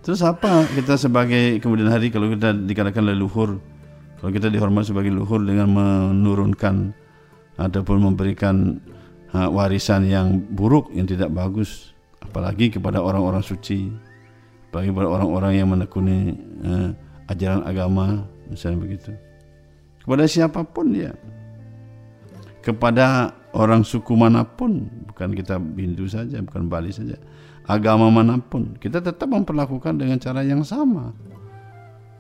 [0.06, 3.58] Terus apa kita sebagai kemudian hari kalau kita dikatakan leluhur
[4.20, 6.92] kalau kita dihormat sebagai leluhur dengan menurunkan
[7.56, 8.80] ataupun memberikan
[9.32, 13.88] warisan yang buruk yang tidak bagus apalagi kepada orang-orang suci
[14.70, 16.90] bagi orang-orang yang menekuni eh,
[17.30, 19.12] ajaran agama misalnya begitu.
[20.06, 21.14] Kepada siapa pun dia.
[22.60, 27.18] Kepada orang suku mana pun bukan kita Hindu saja bukan Bali saja
[27.66, 31.16] agama mana pun kita tetap memperlakukan dengan cara yang sama.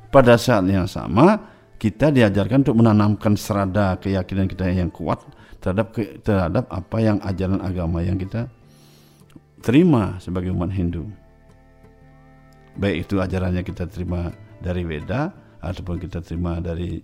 [0.09, 1.37] Pada saat yang sama
[1.79, 5.23] kita diajarkan untuk menanamkan serada keyakinan kita yang kuat
[5.63, 8.51] terhadap terhadap apa yang ajaran agama yang kita
[9.63, 11.07] terima sebagai umat Hindu.
[12.75, 15.31] Baik itu ajarannya kita terima dari Weda
[15.63, 16.99] ataupun kita terima dari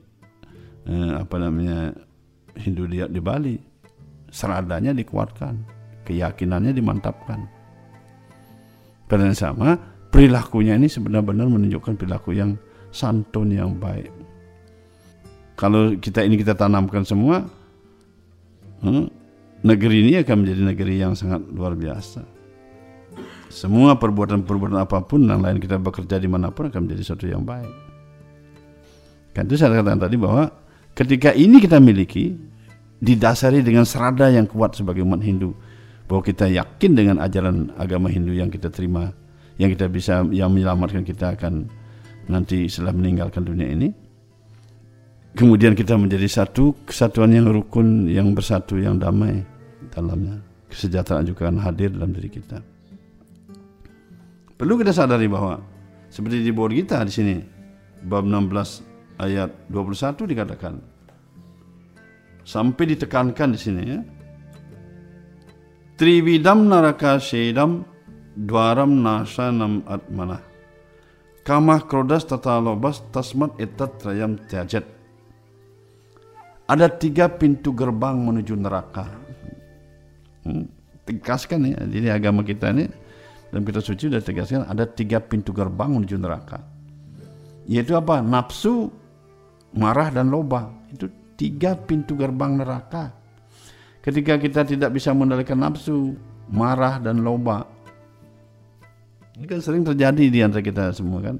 [0.87, 1.95] eh, apa namanya
[2.55, 3.55] Hindu di, di Bali
[4.31, 5.55] seradanya dikuatkan
[6.03, 7.47] keyakinannya dimantapkan.
[9.07, 9.79] Pada yang sama
[10.11, 12.55] perilakunya ini sebenarnya menunjukkan perilaku yang
[12.95, 14.14] santun yang baik
[15.55, 17.47] kalau kita ini kita tanamkan semua
[18.83, 19.07] hmm,
[19.63, 22.35] negeri ini akan menjadi negeri yang sangat luar biasa
[23.55, 27.47] semua perbuatan-perbuatan apa pun yang lain kita bekerja di mana pun akan menjadi sesuatu yang
[27.47, 27.71] baik.
[29.31, 30.51] Kan itu saya katakan tadi bahwa
[30.91, 32.35] ketika ini kita miliki
[32.99, 35.55] didasari dengan serada yang kuat sebagai umat Hindu,
[36.03, 39.15] bahwa kita yakin dengan ajaran agama Hindu yang kita terima,
[39.55, 41.71] yang kita bisa yang menyelamatkan kita akan
[42.27, 43.87] nanti setelah meninggalkan dunia ini.
[45.35, 49.43] Kemudian kita menjadi satu kesatuan yang rukun, yang bersatu, yang damai
[49.91, 50.39] dalamnya.
[50.71, 52.63] Kesejahteraan juga akan hadir dalam diri kita.
[54.55, 55.59] Perlu kita sadari bahwa
[56.07, 57.35] seperti di bawah kita di sini
[58.07, 60.79] bab 16 ayat 21 dikatakan
[62.47, 63.99] sampai ditekankan di sini ya.
[65.99, 67.83] Trividam naraka shedam
[68.39, 70.39] dwaram nasanam atmana.
[71.43, 74.94] Kamah krodas tata lobas tasmat etat trayam tiajet.
[76.65, 79.05] Ada tiga pintu gerbang menuju neraka.
[80.45, 80.65] Hmm,
[81.05, 82.89] tegaskan ya, jadi agama kita ini
[83.53, 86.65] dalam kitab suci sudah tegaskan ada tiga pintu gerbang menuju neraka.
[87.69, 88.21] Yaitu apa?
[88.21, 88.89] Nafsu,
[89.77, 90.73] marah dan loba.
[90.89, 93.13] Itu tiga pintu gerbang neraka.
[94.01, 96.13] Ketika kita tidak bisa mengendalikan nafsu,
[96.49, 97.65] marah dan loba.
[99.37, 101.37] Ini kan sering terjadi di antara kita semua kan.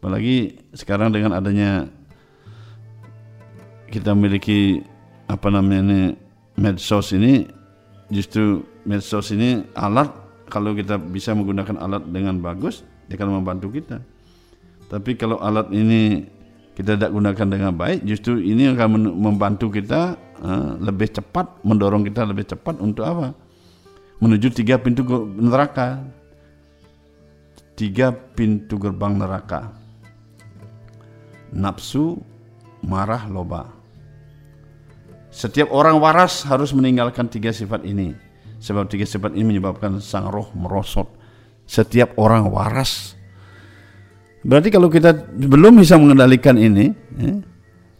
[0.00, 1.84] Apalagi sekarang dengan adanya
[3.90, 4.86] kita memiliki
[5.26, 6.14] apa namanya
[6.54, 7.46] medsos ini
[8.10, 10.10] justru medsos ini alat
[10.50, 13.98] kalau kita bisa menggunakan alat dengan bagus dia akan membantu kita.
[14.90, 16.26] Tapi kalau alat ini
[16.74, 22.26] kita tidak gunakan dengan baik justru ini akan membantu kita uh, lebih cepat mendorong kita
[22.26, 23.34] lebih cepat untuk apa?
[24.22, 25.06] Menuju tiga pintu
[25.38, 26.02] neraka.
[27.78, 29.72] Tiga pintu gerbang neraka.
[31.50, 32.20] Nafsu
[32.84, 33.79] marah loba
[35.30, 38.14] setiap orang waras harus meninggalkan tiga sifat ini.
[38.60, 41.08] Sebab tiga sifat ini menyebabkan sang roh merosot.
[41.64, 43.16] Setiap orang waras.
[44.42, 47.40] Berarti kalau kita belum bisa mengendalikan ini, ya,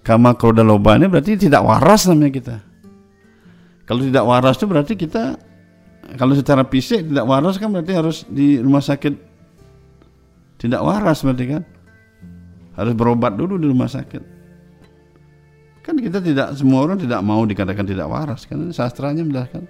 [0.02, 2.56] kama kroda loba ini berarti tidak waras namanya kita.
[3.86, 5.38] Kalau tidak waras itu berarti kita,
[6.18, 9.30] kalau secara fisik tidak waras kan berarti harus di rumah sakit
[10.60, 11.62] tidak waras berarti kan.
[12.76, 14.39] Harus berobat dulu di rumah sakit.
[15.80, 19.64] Kan kita tidak semua orang tidak mau dikatakan tidak waras kan sastranya menjelaskan.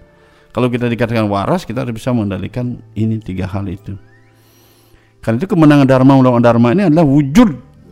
[0.50, 3.94] Kalau kita dikatakan waras kita harus bisa mengendalikan ini tiga hal itu.
[5.22, 7.50] Karena itu kemenangan dharma melawan dharma ini adalah wujud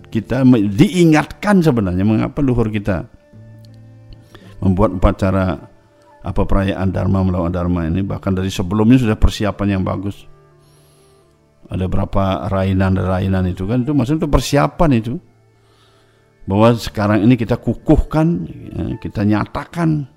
[0.09, 3.05] kita diingatkan sebenarnya mengapa luhur kita
[4.65, 5.69] membuat upacara
[6.25, 10.27] apa perayaan dharma melawan dharma ini bahkan dari sebelumnya sudah persiapan yang bagus.
[11.69, 15.15] Ada berapa rainan-rainan itu kan itu maksudnya itu persiapan itu
[16.49, 20.09] bahwa sekarang ini kita kukuhkan, ya, kita nyatakan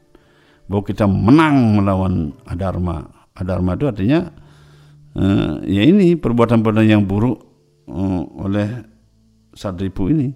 [0.72, 3.28] bahwa kita menang melawan adharma.
[3.36, 4.32] Adharma itu artinya
[5.20, 7.36] eh, ya ini perbuatan-perbuatan yang buruk
[7.92, 8.70] eh, oleh
[9.52, 10.32] sadripu ini.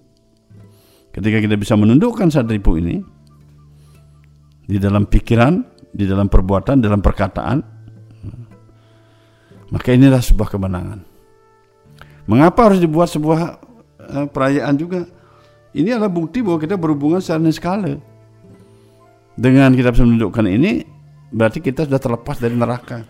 [1.15, 2.99] Ketika kita bisa menundukkan sadripu ini
[4.67, 5.63] di dalam pikiran,
[5.95, 7.57] di dalam perbuatan, dalam perkataan,
[9.71, 10.99] maka inilah sebuah kemenangan.
[12.27, 13.39] Mengapa harus dibuat sebuah
[14.11, 15.14] eh, perayaan juga?
[15.75, 17.99] Ini adalah bukti bahwa kita berhubungan secara niskala.
[19.35, 20.87] Dengan kita bisa menunjukkan ini,
[21.35, 23.03] berarti kita sudah terlepas dari neraka.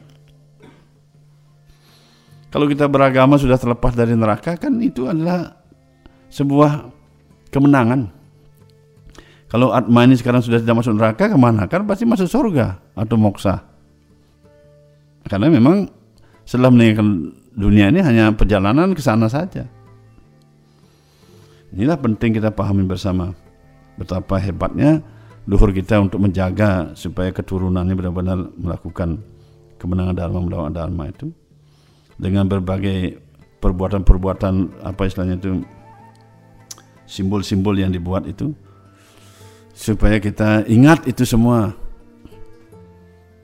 [2.49, 5.53] Kalau kita beragama sudah terlepas dari neraka, kan itu adalah
[6.33, 6.89] sebuah
[7.53, 8.09] kemenangan.
[9.45, 11.69] Kalau Atma ini sekarang sudah tidak masuk neraka, ke mana?
[11.69, 13.61] Kan pasti masuk surga atau moksa.
[15.29, 15.85] Karena memang
[16.49, 19.69] setelah meninggalkan dunia ini hanya perjalanan ke sana saja.
[21.73, 23.33] Inilah penting kita pahami bersama
[23.95, 25.01] betapa hebatnya
[25.45, 29.21] luhur kita untuk menjaga supaya keturunannya benar-benar melakukan
[29.77, 31.29] kemenangan dharma melawan dharma itu.
[32.15, 33.21] Dengan berbagai
[33.59, 35.65] perbuatan-perbuatan apa istilahnya itu
[37.05, 38.53] simbol-simbol yang dibuat itu
[39.73, 41.73] supaya kita ingat itu semua.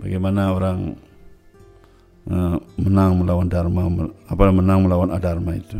[0.01, 0.97] Bagaimana orang
[2.25, 3.81] eh, menang melawan dharma
[4.25, 5.77] apa menang melawan adharma itu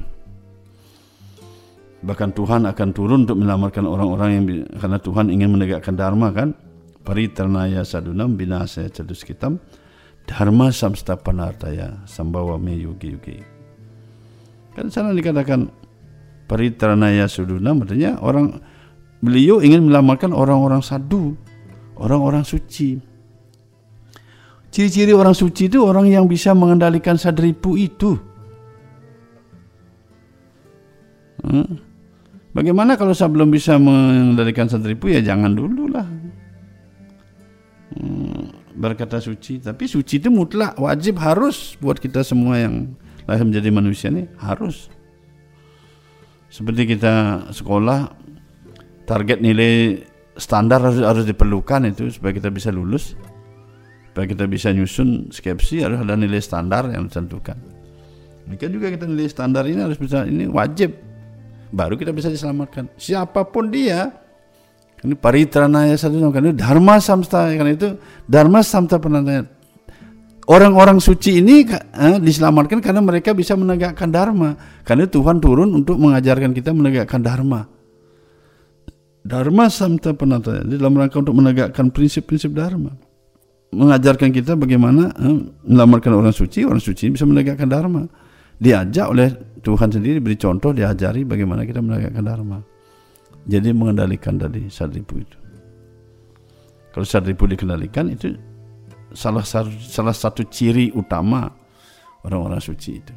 [2.02, 4.46] bahkan Tuhan akan turun untuk menyelamatkan orang-orang yang
[4.78, 6.58] karena Tuhan ingin menegakkan dharma kan?
[7.02, 9.58] Pariternaya sadunam binasaya cedus kitam
[10.30, 13.38] dharma samsta panartaya sambawa me yugi yugi.
[14.78, 15.70] Kan sana dikatakan
[16.46, 18.62] pariternaya sadunam artinya orang
[19.22, 21.34] beliau ingin menyelamatkan orang-orang sadu
[22.02, 22.98] orang-orang suci.
[24.72, 28.16] Ciri-ciri orang suci itu orang yang bisa mengendalikan sadripu itu.
[31.44, 31.91] Hmm.
[32.52, 36.04] Bagaimana kalau saya belum bisa mengendalikan sadripu ya jangan dulu lah.
[37.96, 39.64] Hmm, berkata suci.
[39.64, 42.92] Tapi suci itu mutlak wajib harus buat kita semua yang
[43.24, 44.92] lahir menjadi manusia ini harus.
[46.52, 48.12] Seperti kita sekolah
[49.08, 50.04] target nilai
[50.36, 53.16] standar harus, harus diperlukan itu supaya kita bisa lulus.
[54.12, 57.56] Supaya kita bisa nyusun skepsi harus ada nilai standar yang ditentukan.
[58.44, 61.11] Demikian juga kita nilai standar ini harus bisa ini wajib
[61.72, 62.92] baru kita bisa diselamatkan.
[63.00, 64.12] Siapa pun dia
[65.02, 67.98] ini paritranaya satu karena itu dharma samsta karena itu
[68.30, 69.50] dharma samsta penandanya
[70.52, 74.60] orang-orang suci ini eh, diselamatkan karena mereka bisa menegakkan dharma.
[74.84, 77.68] Karena Tuhan turun untuk mengajarkan kita menegakkan dharma.
[79.22, 82.98] Dharma samta penandanya dalam rangka untuk menegakkan prinsip-prinsip dharma.
[83.72, 88.04] Mengajarkan kita bagaimana eh, menyelamatkan orang suci orang suci bisa menegakkan dharma
[88.62, 89.30] diajak oleh
[89.66, 92.62] Tuhan sendiri beri contoh diajari bagaimana kita menegakkan dharma
[93.50, 95.38] jadi mengendalikan dari sadripu itu.
[96.92, 98.36] Kalau sadripu dikendalikan itu
[99.16, 101.50] salah satu, salah satu ciri utama
[102.28, 103.14] orang-orang suci itu.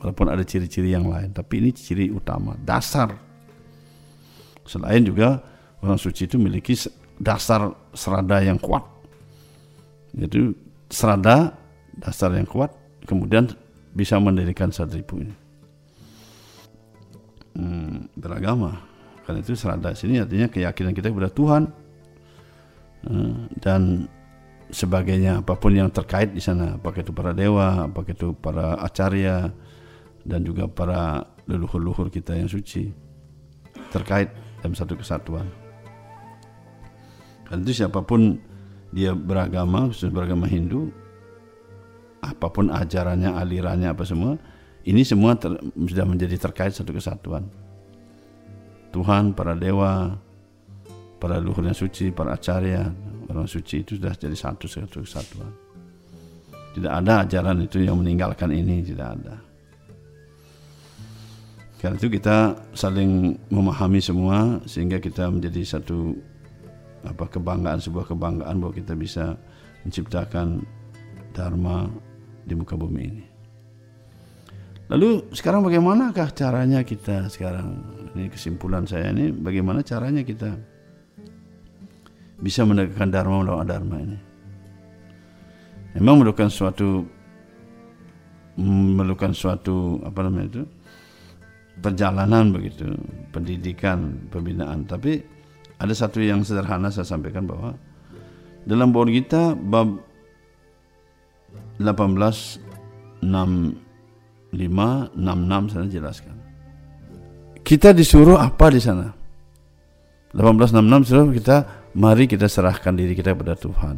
[0.00, 3.12] Walaupun ada ciri-ciri yang lain, tapi ini ciri utama, dasar.
[4.64, 5.42] Selain juga
[5.84, 6.72] orang suci itu memiliki
[7.20, 8.80] dasar serada yang kuat.
[10.16, 10.56] Itu
[10.88, 11.52] serada
[11.92, 12.72] dasar yang kuat,
[13.04, 13.52] kemudian
[13.94, 15.34] bisa mendirikan sadripu ini.
[17.58, 18.78] Hmm, beragama.
[19.26, 21.62] Karena itu serada sini artinya keyakinan kita kepada Tuhan.
[23.00, 24.06] Eh, dan
[24.70, 29.50] sebagainya apa pun yang terkait di sana apakah itu para dewa apakah itu para acarya
[30.22, 32.92] dan juga para leluhur-leluhur kita yang suci
[33.90, 34.30] terkait
[34.62, 35.48] dalam satu kesatuan.
[37.48, 38.38] Karena itu siapa pun
[38.94, 40.94] dia beragama khusus beragama Hindu
[42.20, 44.36] apa pun ajarannya alirannya apa semua
[44.84, 47.48] ini semua ter, sudah menjadi terkait satu kesatuan
[48.90, 50.18] Tuhan, para dewa,
[51.22, 52.90] para leluhur yang suci, para acarya,
[53.30, 55.50] orang suci itu sudah jadi satu satu kesatuan.
[56.74, 59.34] Tidak ada ajaran itu yang meninggalkan ini, tidak ada.
[61.80, 66.12] Karena itu kita saling memahami semua sehingga kita menjadi satu
[67.00, 69.32] apa kebanggaan sebuah kebanggaan bahwa kita bisa
[69.88, 70.60] menciptakan
[71.32, 71.88] dharma
[72.44, 73.24] di muka bumi ini.
[74.90, 77.78] Lalu sekarang bagaimanakah caranya kita sekarang?
[78.10, 80.58] Ini kesimpulan saya ini bagaimana caranya kita
[82.42, 84.18] bisa menegakkan dharma melawan dharma ini.
[85.94, 87.06] Memang memerlukan suatu
[88.58, 90.62] memerlukan suatu apa namanya itu
[91.78, 92.90] perjalanan begitu,
[93.30, 94.90] pendidikan, pembinaan.
[94.90, 95.22] Tapi
[95.78, 97.78] ada satu yang sederhana saya sampaikan bahwa
[98.66, 100.09] dalam bawah kita bab
[101.78, 102.60] 18
[103.20, 103.90] 6
[104.50, 106.34] 5, 6, 6 saya jelaskan.
[107.62, 109.14] Kita disuruh apa di sana?
[110.34, 111.56] 1866 suruh kita
[111.94, 113.96] mari kita serahkan diri kita kepada Tuhan.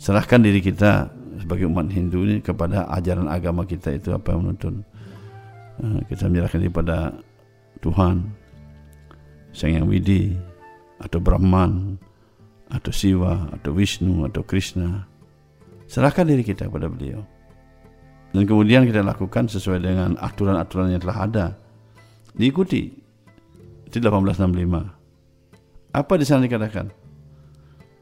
[0.00, 1.08] Serahkan diri kita
[1.40, 4.84] sebagai umat Hindu ini kepada ajaran agama kita itu apa yang menuntun.
[5.84, 7.12] Eh, kita menyerahkan diri pada
[7.84, 8.24] Tuhan,
[9.52, 10.24] Sang Yang Widi,
[11.00, 12.00] atau Brahman,
[12.72, 15.04] atau Siwa, atau Wisnu, atau Krishna.
[15.86, 17.22] Serahkan diri kita kepada beliau.
[18.34, 21.46] Dan kemudian kita lakukan sesuai dengan aturan-aturan yang telah ada.
[22.34, 22.90] Diikuti.
[23.86, 25.04] Itu 1865
[25.94, 26.90] apa di sana dikatakan?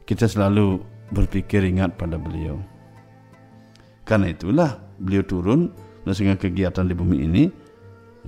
[0.09, 0.81] Kita selalu
[1.13, 2.57] berpikir ingat pada beliau.
[4.09, 5.69] Karena itulah beliau turun
[6.03, 7.45] dengan kegiatan di bumi ini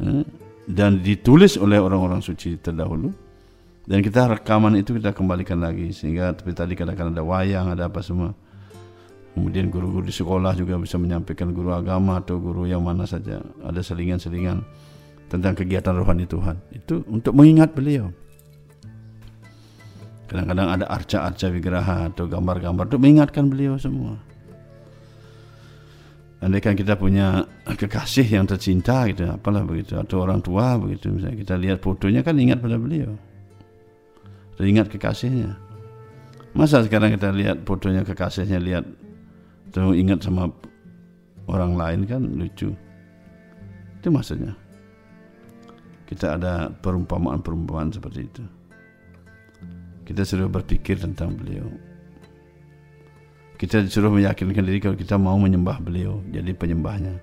[0.05, 0.23] eh,
[0.69, 3.11] dan ditulis oleh orang-orang suci terdahulu.
[3.85, 8.01] Dan kita rekaman itu kita kembalikan lagi sehingga seperti tadi katakan ada wayang ada apa
[8.01, 8.33] semua
[9.35, 13.83] Kemudian guru-guru di sekolah juga bisa menyampaikan guru agama atau guru yang mana saja ada
[13.83, 14.63] selingan-selingan
[15.27, 16.55] tentang kegiatan rohani Tuhan.
[16.71, 18.15] Itu untuk mengingat beliau.
[20.31, 24.17] Kadang-kadang ada arca-arca wigraha atau gambar-gambar untuk mengingatkan beliau semua.
[26.39, 31.55] Andaikan kita punya kekasih yang tercinta gitu, apalah begitu, atau orang tua begitu, misalnya kita
[31.57, 33.17] lihat fotonya kan ingat pada beliau,
[34.61, 35.57] ingat kekasihnya.
[36.53, 38.85] Masa sekarang kita lihat fotonya kekasihnya, lihat
[39.75, 40.47] atau ingat sama
[41.51, 42.71] orang lain kan lucu.
[43.99, 44.55] Itu maksudnya.
[46.07, 48.45] Kita ada perumpamaan-perumpamaan seperti itu.
[50.07, 51.67] Kita sudah berpikir tentang beliau.
[53.59, 57.19] Kita disuruh meyakinkan diri kalau kita mau menyembah beliau jadi penyembahnya.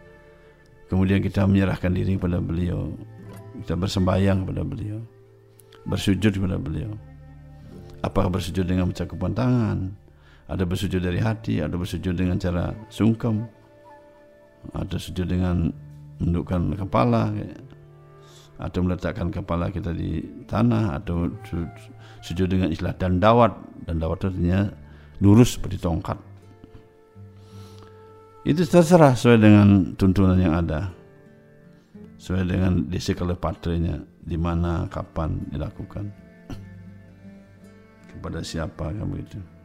[0.91, 2.91] Kemudian kita menyerahkan diri kepada beliau.
[3.63, 4.99] Kita bersembahyang kepada beliau.
[5.87, 6.99] Bersujud kepada beliau.
[8.03, 10.00] Apakah bersujud dengan mencakupan tangan
[10.51, 13.47] ada bersujud dari hati, ada bersujud dengan cara sungkem,
[14.75, 15.71] ada sujud dengan
[16.19, 17.31] menundukkan kepala,
[18.59, 20.19] atau meletakkan kepala kita di
[20.51, 21.31] tanah, atau
[22.19, 23.55] sujud dengan istilah dan dawat,
[23.87, 24.67] dan dawat artinya
[25.23, 26.19] lurus seperti tongkat.
[28.43, 30.91] Itu terserah sesuai dengan tuntunan yang ada,
[32.19, 36.11] sesuai dengan desikale patrenya, di mana, kapan dilakukan,
[38.11, 39.60] kepada siapa kamu itu.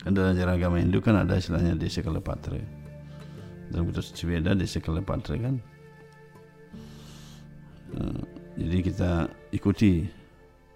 [0.00, 2.56] Kan dalam ajaran agama Hindu kan ada istilahnya desa kalepatra.
[3.68, 5.54] Dalam kitab suci Weda desa kalepatra kan.
[8.00, 8.20] Eh,
[8.64, 9.10] jadi kita
[9.52, 10.08] ikuti.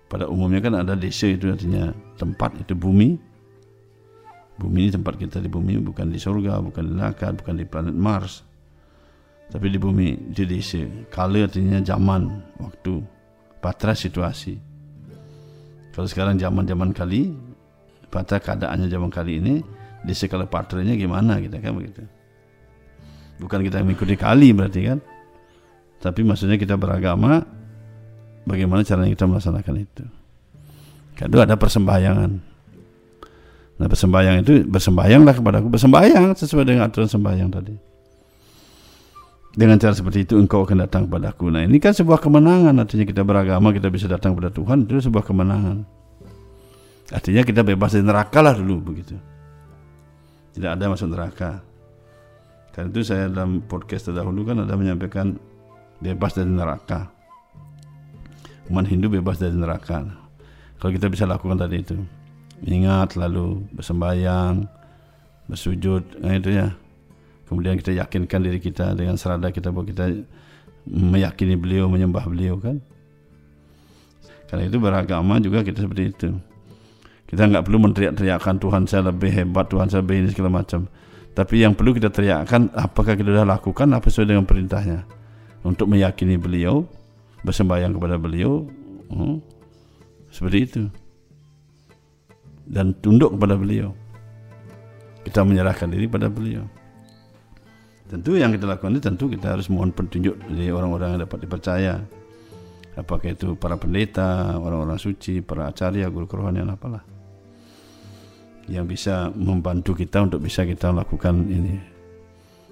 [0.05, 3.17] Pada umumnya kan ada desa itu artinya tempat itu bumi.
[4.61, 7.97] Bumi ini tempat kita di bumi bukan di surga, bukan di neraka, bukan di planet
[7.97, 8.45] Mars.
[9.51, 10.85] Tapi di bumi di desa.
[11.11, 12.29] Kala artinya zaman,
[12.61, 13.03] waktu,
[13.59, 14.55] patra situasi.
[15.91, 17.35] Kalau sekarang zaman-zaman kali,
[18.15, 19.55] pada keadaannya zaman kali ini,
[20.07, 22.07] di skala patranya gimana kita kan begitu.
[23.43, 24.99] Bukan kita mengikuti kali berarti kan.
[25.99, 27.43] Tapi maksudnya kita beragama,
[28.47, 30.05] bagaimana caranya kita melaksanakan itu.
[31.19, 32.31] Kedua ada persembahyangan.
[33.75, 37.75] Nah persembahyang itu bersembahyanglah kepadaku bersembahyang sesuai dengan aturan sembahyang tadi.
[39.55, 41.51] Dengan cara seperti itu engkau akan datang kepadaku.
[41.51, 45.27] Nah ini kan sebuah kemenangan artinya kita beragama kita bisa datang kepada Tuhan itu sebuah
[45.27, 46.04] kemenangan.
[47.13, 49.19] Artinya kita bebas dari neraka lah dulu begitu.
[50.55, 51.61] Tidak ada masuk neraka.
[52.73, 55.37] Karena itu saya dalam podcast terdahulu kan ada menyampaikan
[56.01, 57.11] bebas dari neraka.
[58.73, 60.07] Umat Hindu bebas dari neraka.
[60.81, 61.97] Kalau kita bisa lakukan tadi itu,
[62.65, 64.65] ingat lalu bersembahyang,
[65.49, 66.73] bersujud, nah itu ya.
[67.45, 70.09] Kemudian kita yakinkan diri kita dengan serada kita bahwa kita
[70.89, 72.81] meyakini beliau, menyembah beliau kan.
[74.49, 76.31] Karena itu beragama juga kita seperti itu.
[77.35, 80.87] Kita nggak perlu menteriak-teriakkan Tuhan saya lebih hebat, Tuhan saya lebih ini segala macam.
[81.35, 85.03] Tapi yang perlu kita teriakkan apakah kita sudah lakukan apa sesuai dengan perintahnya
[85.67, 86.87] untuk meyakini beliau,
[87.43, 88.71] bersembahyang kepada beliau,
[89.11, 89.43] hmm,
[90.31, 90.83] seperti itu.
[92.71, 93.91] Dan tunduk kepada beliau.
[95.27, 96.63] Kita menyerahkan diri pada beliau.
[98.07, 101.99] Tentu yang kita lakukan ini tentu kita harus mohon petunjuk dari orang-orang yang dapat dipercaya.
[102.95, 107.14] Apakah itu para pendeta, orang-orang suci, para acarya, guru kerohanian apalah.
[108.67, 111.77] Yang bisa membantu kita untuk bisa kita lakukan ini.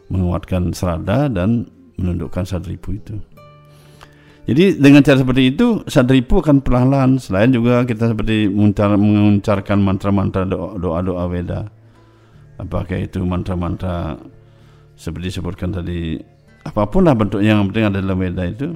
[0.09, 1.69] Menguatkan serada dan
[2.01, 3.17] menundukkan sadripu itu.
[4.43, 11.31] Jadi dengan cara seperti itu sadripu akan perlahan selain juga kita seperti mengucapkan mantra-mantra doa-doa
[11.31, 11.71] Weda.
[12.59, 14.19] Apakah itu mantra-mantra
[14.99, 16.19] seperti disebutkan tadi
[16.63, 18.75] apa pun lah bentuknya yang penting ada dalam Weda itu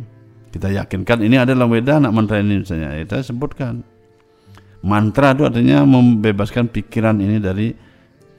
[0.51, 3.83] kita yakinkan ini ada dalam Weda anak mantra ini misalnya kita sebutkan
[4.85, 7.73] mantra itu artinya membebaskan pikiran ini dari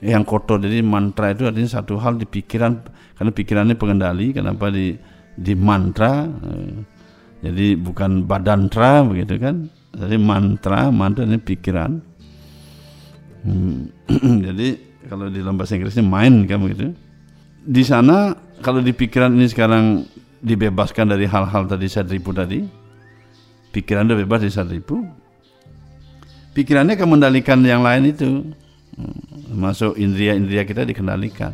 [0.03, 0.61] yang kotor.
[0.61, 2.77] Jadi mantra itu artinya satu hal di pikiran
[3.17, 4.93] karena pikirannya pengendali kenapa di
[5.37, 6.73] di mantra eh,
[7.41, 9.69] jadi bukan badan tra begitu kan?
[9.93, 11.91] Jadi mantra mantra ini pikiran.
[13.45, 13.89] Hmm,
[14.45, 14.67] jadi
[15.07, 16.93] kalau di dalam bahasa Inggrisnya main kan begitu?
[17.67, 20.05] Di sana kalau di pikiran ini sekarang
[20.41, 22.61] dibebaskan dari hal-hal tadi sadripu tadi
[23.73, 25.01] pikiran udah bebas dari sadripu
[26.57, 28.41] pikirannya akan mengendalikan yang lain itu.
[29.53, 31.53] Masuk indria-indria kita dikendalikan.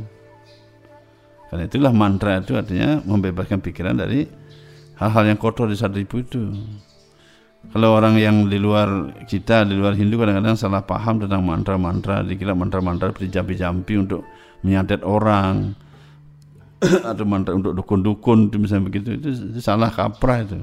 [1.51, 4.25] Karena itulah mantra itu artinya membebaskan pikiran dari
[4.97, 6.49] hal-hal yang kotor di sadripu itu.
[7.69, 12.51] Kalau orang yang di luar kita di luar Hindu kadang-kadang salah paham tentang mantra-mantra dikira
[12.51, 14.27] mantra-mantra seperti jampi-jampi untuk
[14.65, 15.77] menyantet orang
[17.13, 20.57] atau mantra untuk dukun-dukun itu misalnya begitu itu, itu salah kaprah itu.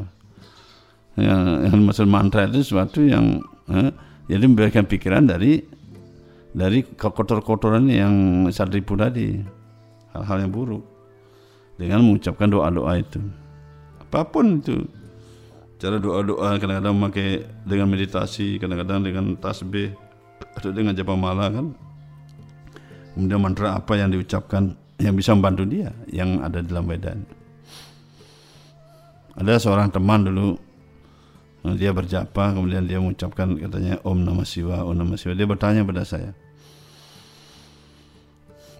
[1.16, 3.40] Yang, yang maksud mantra itu sesuatu yang
[3.72, 3.94] eh,
[4.30, 5.58] jadi memberikan pikiran dari
[6.54, 8.14] dari kotor-kotoran yang
[8.54, 9.42] sadripu tadi
[10.14, 10.86] hal-hal yang buruk
[11.74, 13.18] dengan mengucapkan doa-doa itu
[13.98, 14.86] apa pun itu
[15.82, 19.90] cara doa-doa kadang-kadang memakai dengan meditasi kadang-kadang dengan tasbih
[20.54, 21.74] atau dengan japa mala kan
[23.14, 27.24] kemudian mantra apa yang diucapkan yang bisa membantu dia yang ada dalam badan.
[29.40, 30.60] Ada seorang teman dulu
[31.60, 35.36] dia berjapa kemudian dia mengucapkan katanya Om Namah Siwa Om Namah Siwa.
[35.36, 36.32] Dia bertanya pada saya.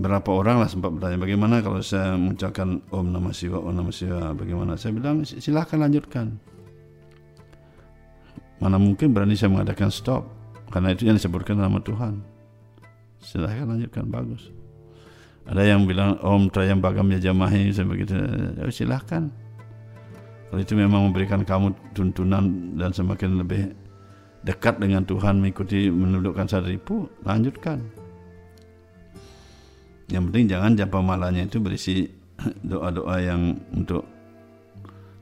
[0.01, 4.33] Berapa orang lah sempat bertanya bagaimana kalau saya mengucapkan Om Namah Siwa Om Namah Siwa?
[4.33, 4.81] Bagaimana?
[4.81, 6.41] Saya bilang silahkan lanjutkan.
[8.65, 10.25] Mana mungkin berani saya mengadakan stop.
[10.73, 12.25] Karena itu yang disebutkan nama Tuhan.
[13.21, 14.49] Silahkan lanjutkan bagus.
[15.45, 18.17] Ada yang bilang Om Trayambagam Yajamahi saya begitu.
[18.57, 19.29] Ya, silahkan.
[20.51, 23.71] Kalau itu memang memberikan kamu tuntunan dan semakin lebih
[24.43, 27.79] dekat dengan Tuhan mengikuti menundukkan sadaripu, lanjutkan.
[30.11, 32.03] Yang penting jangan japa malanya itu berisi
[32.71, 34.03] doa-doa yang untuk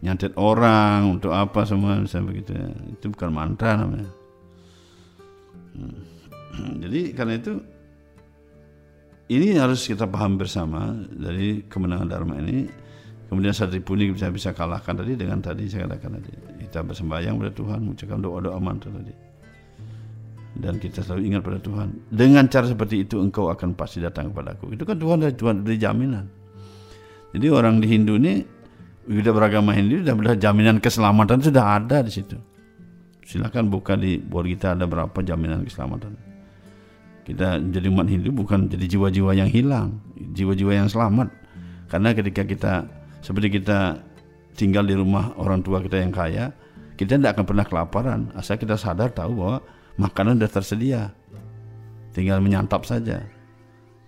[0.01, 2.57] nyantet orang, untuk apa semua misalnya begitu.
[2.97, 4.11] Itu bukan mantra namanya.
[5.76, 6.01] Hmm.
[6.83, 7.53] Jadi karena itu
[9.29, 12.88] ini harus kita paham bersama dari kemenangan Dharma ini.
[13.29, 16.33] Kemudian Satri Puni bisa bisa kalahkan tadi dengan tadi saya katakan tadi
[16.64, 19.14] kita bersembahyang pada Tuhan mengucapkan doa-doa mantra tadi.
[20.59, 21.89] dan kita selalu ingat pada Tuhan.
[22.11, 24.74] Dengan cara seperti itu engkau akan pasti datang kepadaku.
[24.74, 26.26] Itu kan Tuhan dari Tuhan beri jaminan.
[27.31, 28.43] Jadi orang di Hindu ini
[29.07, 32.35] sudah beragama Hindu sudah ada jaminan keselamatan sudah ada di situ.
[33.22, 36.16] Silakan buka di board kita ada berapa jaminan keselamatan.
[37.22, 40.01] Kita jadi umat Hindu bukan jadi jiwa-jiwa yang hilang,
[40.33, 41.29] jiwa-jiwa yang selamat.
[41.87, 42.72] Karena ketika kita
[43.21, 43.99] seperti kita
[44.59, 46.51] tinggal di rumah orang tua kita yang kaya,
[46.99, 49.59] kita tidak akan pernah kelaparan asal kita sadar tahu bahwa
[49.99, 51.03] makanan sudah tersedia.
[52.11, 53.23] Tinggal menyantap saja.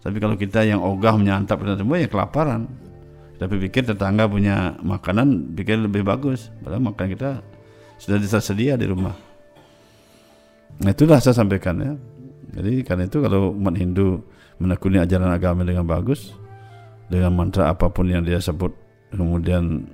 [0.01, 2.67] Tapi kalau kita yang ogah menyantap dan semua ya kelaparan.
[3.39, 6.51] Tapi pikir tetangga punya makanan, pikir lebih bagus.
[6.61, 7.31] Padahal makan kita
[8.01, 9.15] sudah tersedia di rumah.
[10.81, 11.93] Nah itulah saya sampaikan ya.
[12.57, 14.25] Jadi karena itu kalau umat Hindu
[14.59, 16.35] menekuni ajaran agama dengan bagus,
[17.07, 18.75] dengan mantra apa pun yang dia sebut,
[19.11, 19.91] kemudian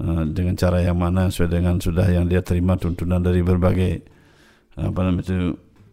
[0.00, 4.04] uh, dengan cara yang mana sesuai dengan sudah yang dia terima tuntunan dari berbagai
[4.74, 5.38] apa namanya itu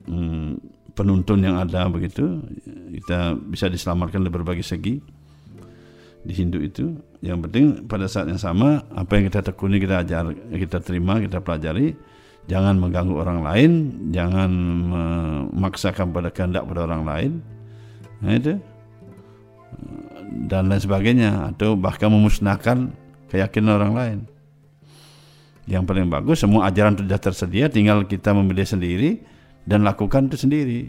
[0.09, 0.57] um,
[0.91, 2.43] penuntun yang ada begitu,
[2.99, 4.99] kita bisa diselamatkan dari berbagai segi
[6.21, 6.93] di Hindu itu.
[7.21, 11.39] Yang penting pada saat yang sama apa yang kita tekuni kita ajar, kita terima, kita
[11.39, 11.95] pelajari.
[12.49, 13.71] Jangan mengganggu orang lain,
[14.09, 14.49] jangan
[15.53, 17.31] memaksakan pada kehendak pada orang lain,
[18.17, 18.57] nah itu
[20.31, 22.95] dan lain sebagainya atau bahkan memusnahkan
[23.27, 24.19] keyakinan orang lain.
[25.67, 29.21] Yang paling bagus semua ajaran sudah tersedia, tinggal kita memilih sendiri
[29.67, 30.79] dan lakukan itu sendiri.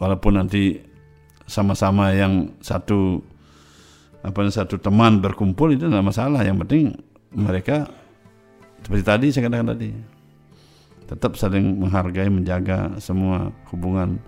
[0.00, 0.82] Walaupun nanti
[1.46, 3.22] sama-sama yang satu
[4.22, 6.42] apa satu teman berkumpul itu tidak masalah.
[6.42, 6.84] Yang penting
[7.34, 7.86] mereka
[8.82, 9.90] seperti tadi saya katakan tadi
[11.06, 14.18] tetap saling menghargai menjaga semua hubungan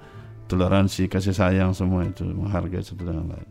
[0.47, 3.51] toleransi kasih sayang semua itu menghargai satu dengan lain.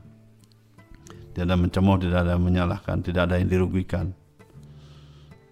[1.34, 4.14] Tidak ada mencemooh tidak ada menyalahkan tidak ada yang dirugikan.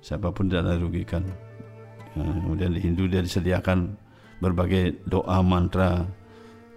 [0.02, 1.24] Siapa pun tidak ada yang dirugikan.
[2.14, 3.96] Ya, kemudian di Hindu dia disediakan
[4.44, 6.06] berbagai doa mantra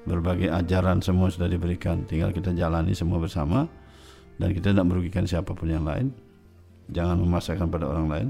[0.04, 2.04] berbagai ajaran semua sudah diberikan.
[2.04, 3.64] Tinggal kita jalani semua bersama
[4.36, 6.12] dan kita tidak merugikan siapa pun yang lain.
[6.92, 8.28] Jangan memaksakan pada orang lain.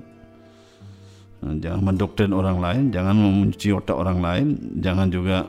[1.44, 4.46] Jangan mendoktrin orang lain, jangan mengunci otak orang lain,
[4.80, 5.44] jangan juga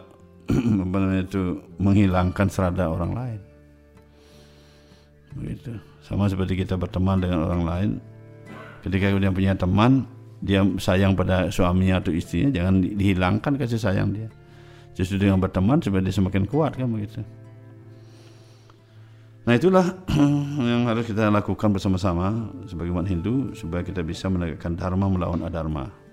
[0.83, 3.39] apa namanya itu menghilangkan serada orang lain.
[5.35, 5.71] Begitu.
[6.05, 7.89] Sama seperti kita berteman dengan orang lain,
[8.85, 10.05] ketika dia punya teman,
[10.39, 14.29] dia sayang pada suaminya atau istrinya, jangan dihilangkan kasih sayang dia.
[14.95, 17.19] Justru dengan berteman supaya dia semakin kuat kan begitu.
[19.45, 19.85] Nah itulah
[20.71, 26.04] yang harus kita lakukan bersama-sama sebagai umat Hindu supaya kita bisa menegakkan dharma melawan adharma.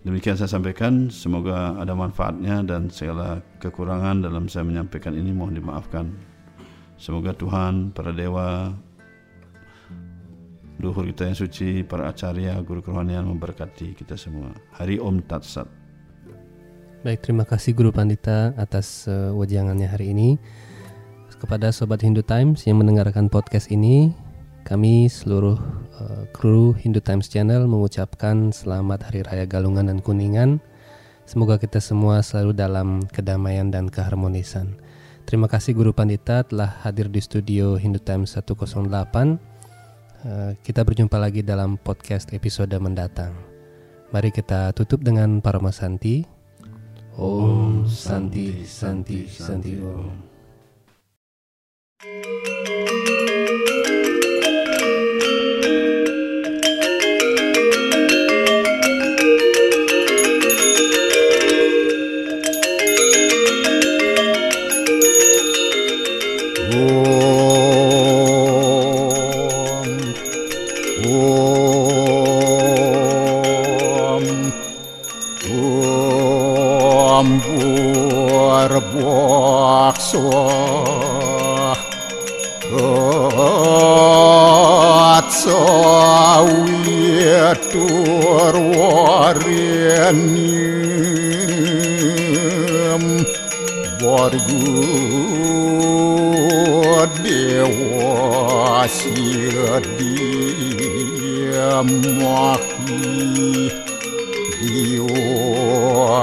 [0.00, 6.08] Demikian saya sampaikan, semoga ada manfaatnya dan segala kekurangan dalam saya menyampaikan ini mohon dimaafkan.
[6.96, 8.72] Semoga Tuhan, para dewa,
[10.80, 14.56] luhur kita yang suci, para acarya, guru kerohanian memberkati kita semua.
[14.72, 15.68] Hari Om Tat Sat.
[17.04, 20.40] Baik, terima kasih Guru Pandita atas uh, wajangannya hari ini.
[21.40, 24.12] Kepada Sobat Hindu Times yang mendengarkan podcast ini,
[24.70, 25.58] kami seluruh
[25.98, 30.62] uh, kru Hindu Times Channel mengucapkan selamat Hari Raya Galungan dan Kuningan.
[31.26, 34.78] Semoga kita semua selalu dalam kedamaian dan keharmonisan.
[35.26, 38.62] Terima kasih Guru Pandita telah hadir di studio Hindu Times 108.
[40.22, 43.34] Uh, kita berjumpa lagi dalam podcast episode mendatang.
[44.14, 46.22] Mari kita tutup dengan Paramasanti.
[47.18, 50.30] Om Santi Santi Santi Om.
[79.90, 81.74] 莫说
[85.18, 87.56] отца уетороренем
[94.00, 94.70] боргу
[97.24, 99.90] дева сиадемахи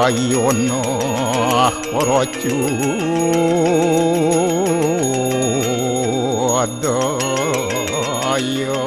[0.09, 2.57] Iono ratyu
[7.47, 8.86] adaya